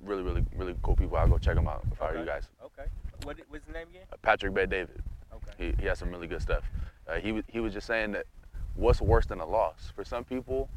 really, 0.02 0.23
really, 0.23 0.44
really 0.56 0.75
cool 0.82 0.97
people. 0.97 1.16
I'll 1.16 1.28
go 1.28 1.38
check 1.38 1.56
him 1.56 1.68
out 1.68 1.85
if 1.92 2.00
I 2.02 2.12
were 2.12 2.18
you 2.18 2.26
guys. 2.26 2.49
Okay. 2.64 2.88
What 3.25 3.37
what's 3.49 3.64
his 3.64 3.75
name 3.75 3.88
again? 3.90 4.02
Uh, 4.12 4.16
Patrick 4.23 4.54
Bet 4.54 4.70
David. 4.70 5.02
Okay. 5.32 5.73
He, 5.76 5.82
he 5.82 5.87
has 5.87 5.99
some 5.99 6.11
really 6.11 6.26
good 6.26 6.42
stuff. 6.42 6.64
Uh, 7.08 7.16
he 7.16 7.42
he 7.49 7.61
was 7.61 7.73
just 7.73 7.87
saying 7.87 8.12
that 8.12 8.26
what's 8.75 9.00
worse 9.00 9.26
than 9.26 9.40
a 9.40 9.47
loss? 9.47 9.92
For 9.94 10.04
some 10.04 10.25
people, 10.25 10.68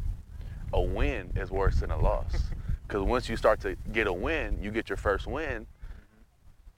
a 0.74 0.82
win 0.82 1.32
is 1.36 1.52
worse 1.52 1.80
than 1.80 1.92
a 1.92 1.98
loss. 1.98 2.36
Because 2.88 3.08
once 3.08 3.30
you 3.30 3.38
start 3.38 3.62
to 3.62 3.78
get 3.94 4.06
a 4.08 4.12
win, 4.12 4.62
you 4.62 4.70
get 4.70 4.90
your 4.90 4.98
first 4.98 5.26
win, 5.26 5.66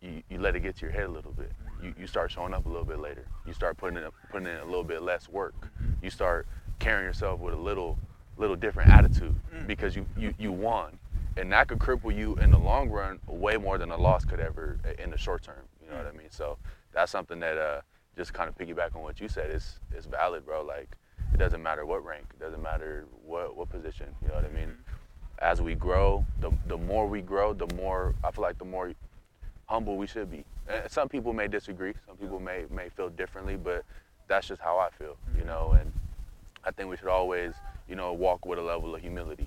you, 0.03 0.21
you 0.29 0.37
let 0.39 0.55
it 0.55 0.59
get 0.61 0.75
to 0.77 0.81
your 0.85 0.91
head 0.91 1.05
a 1.05 1.11
little 1.11 1.31
bit. 1.31 1.51
You, 1.81 1.93
you 1.97 2.07
start 2.07 2.29
showing 2.31 2.53
up 2.53 2.65
a 2.65 2.69
little 2.69 2.85
bit 2.85 2.99
later. 2.99 3.25
You 3.47 3.53
start 3.53 3.77
putting 3.77 3.97
in 3.97 4.03
putting 4.31 4.47
in 4.47 4.57
a 4.57 4.65
little 4.65 4.83
bit 4.83 5.01
less 5.01 5.29
work. 5.29 5.53
You 6.01 6.09
start 6.09 6.47
carrying 6.79 7.05
yourself 7.05 7.39
with 7.39 7.53
a 7.53 7.57
little 7.57 7.97
little 8.37 8.55
different 8.55 8.89
attitude 8.89 9.35
Mm. 9.55 9.67
because 9.67 9.95
you, 9.95 10.05
you 10.17 10.33
you 10.39 10.51
won, 10.51 10.97
and 11.37 11.51
that 11.51 11.67
could 11.67 11.79
cripple 11.79 12.15
you 12.15 12.35
in 12.37 12.51
the 12.51 12.57
long 12.57 12.89
run 12.89 13.19
way 13.27 13.57
more 13.57 13.77
than 13.77 13.91
a 13.91 13.97
loss 13.97 14.25
could 14.25 14.39
ever 14.39 14.79
in 14.99 15.11
the 15.11 15.17
short 15.17 15.43
term. 15.43 15.63
You 15.81 15.89
know 15.91 15.97
what 15.97 16.07
I 16.07 16.11
mean? 16.11 16.31
So 16.31 16.57
that's 16.91 17.11
something 17.11 17.39
that 17.39 17.57
uh, 17.57 17.81
just 18.17 18.33
kind 18.33 18.49
of 18.49 18.57
piggyback 18.57 18.95
on 18.95 19.01
what 19.03 19.19
you 19.21 19.27
said 19.27 19.51
is 19.51 19.79
is 19.95 20.05
valid, 20.05 20.45
bro. 20.45 20.63
Like 20.63 20.89
it 21.33 21.37
doesn't 21.37 21.61
matter 21.63 21.85
what 21.85 22.03
rank, 22.03 22.25
it 22.33 22.39
doesn't 22.39 22.61
matter 22.61 23.05
what 23.25 23.55
what 23.55 23.69
position. 23.69 24.07
You 24.21 24.29
know 24.29 24.35
what 24.35 24.45
I 24.45 24.49
mean? 24.49 24.73
As 25.39 25.61
we 25.61 25.75
grow, 25.75 26.25
the 26.41 26.51
the 26.67 26.77
more 26.77 27.07
we 27.07 27.21
grow, 27.21 27.53
the 27.53 27.67
more 27.75 28.15
I 28.23 28.31
feel 28.31 28.41
like 28.43 28.57
the 28.57 28.65
more 28.65 28.91
humble 29.65 29.97
we 29.97 30.07
should 30.07 30.29
be. 30.31 30.43
And 30.67 30.89
some 30.89 31.09
people 31.09 31.33
may 31.33 31.47
disagree. 31.47 31.93
Some 32.07 32.17
people 32.17 32.39
may 32.39 32.65
may 32.69 32.89
feel 32.89 33.09
differently, 33.09 33.55
but 33.55 33.83
that's 34.27 34.47
just 34.47 34.61
how 34.61 34.77
I 34.77 34.89
feel. 34.97 35.17
You 35.35 35.39
mm-hmm. 35.39 35.47
know, 35.47 35.77
and 35.79 35.91
I 36.63 36.71
think 36.71 36.89
we 36.89 36.97
should 36.97 37.07
always, 37.09 37.53
you 37.89 37.95
know, 37.95 38.13
walk 38.13 38.45
with 38.45 38.59
a 38.59 38.61
level 38.61 38.95
of 38.95 39.01
humility. 39.01 39.41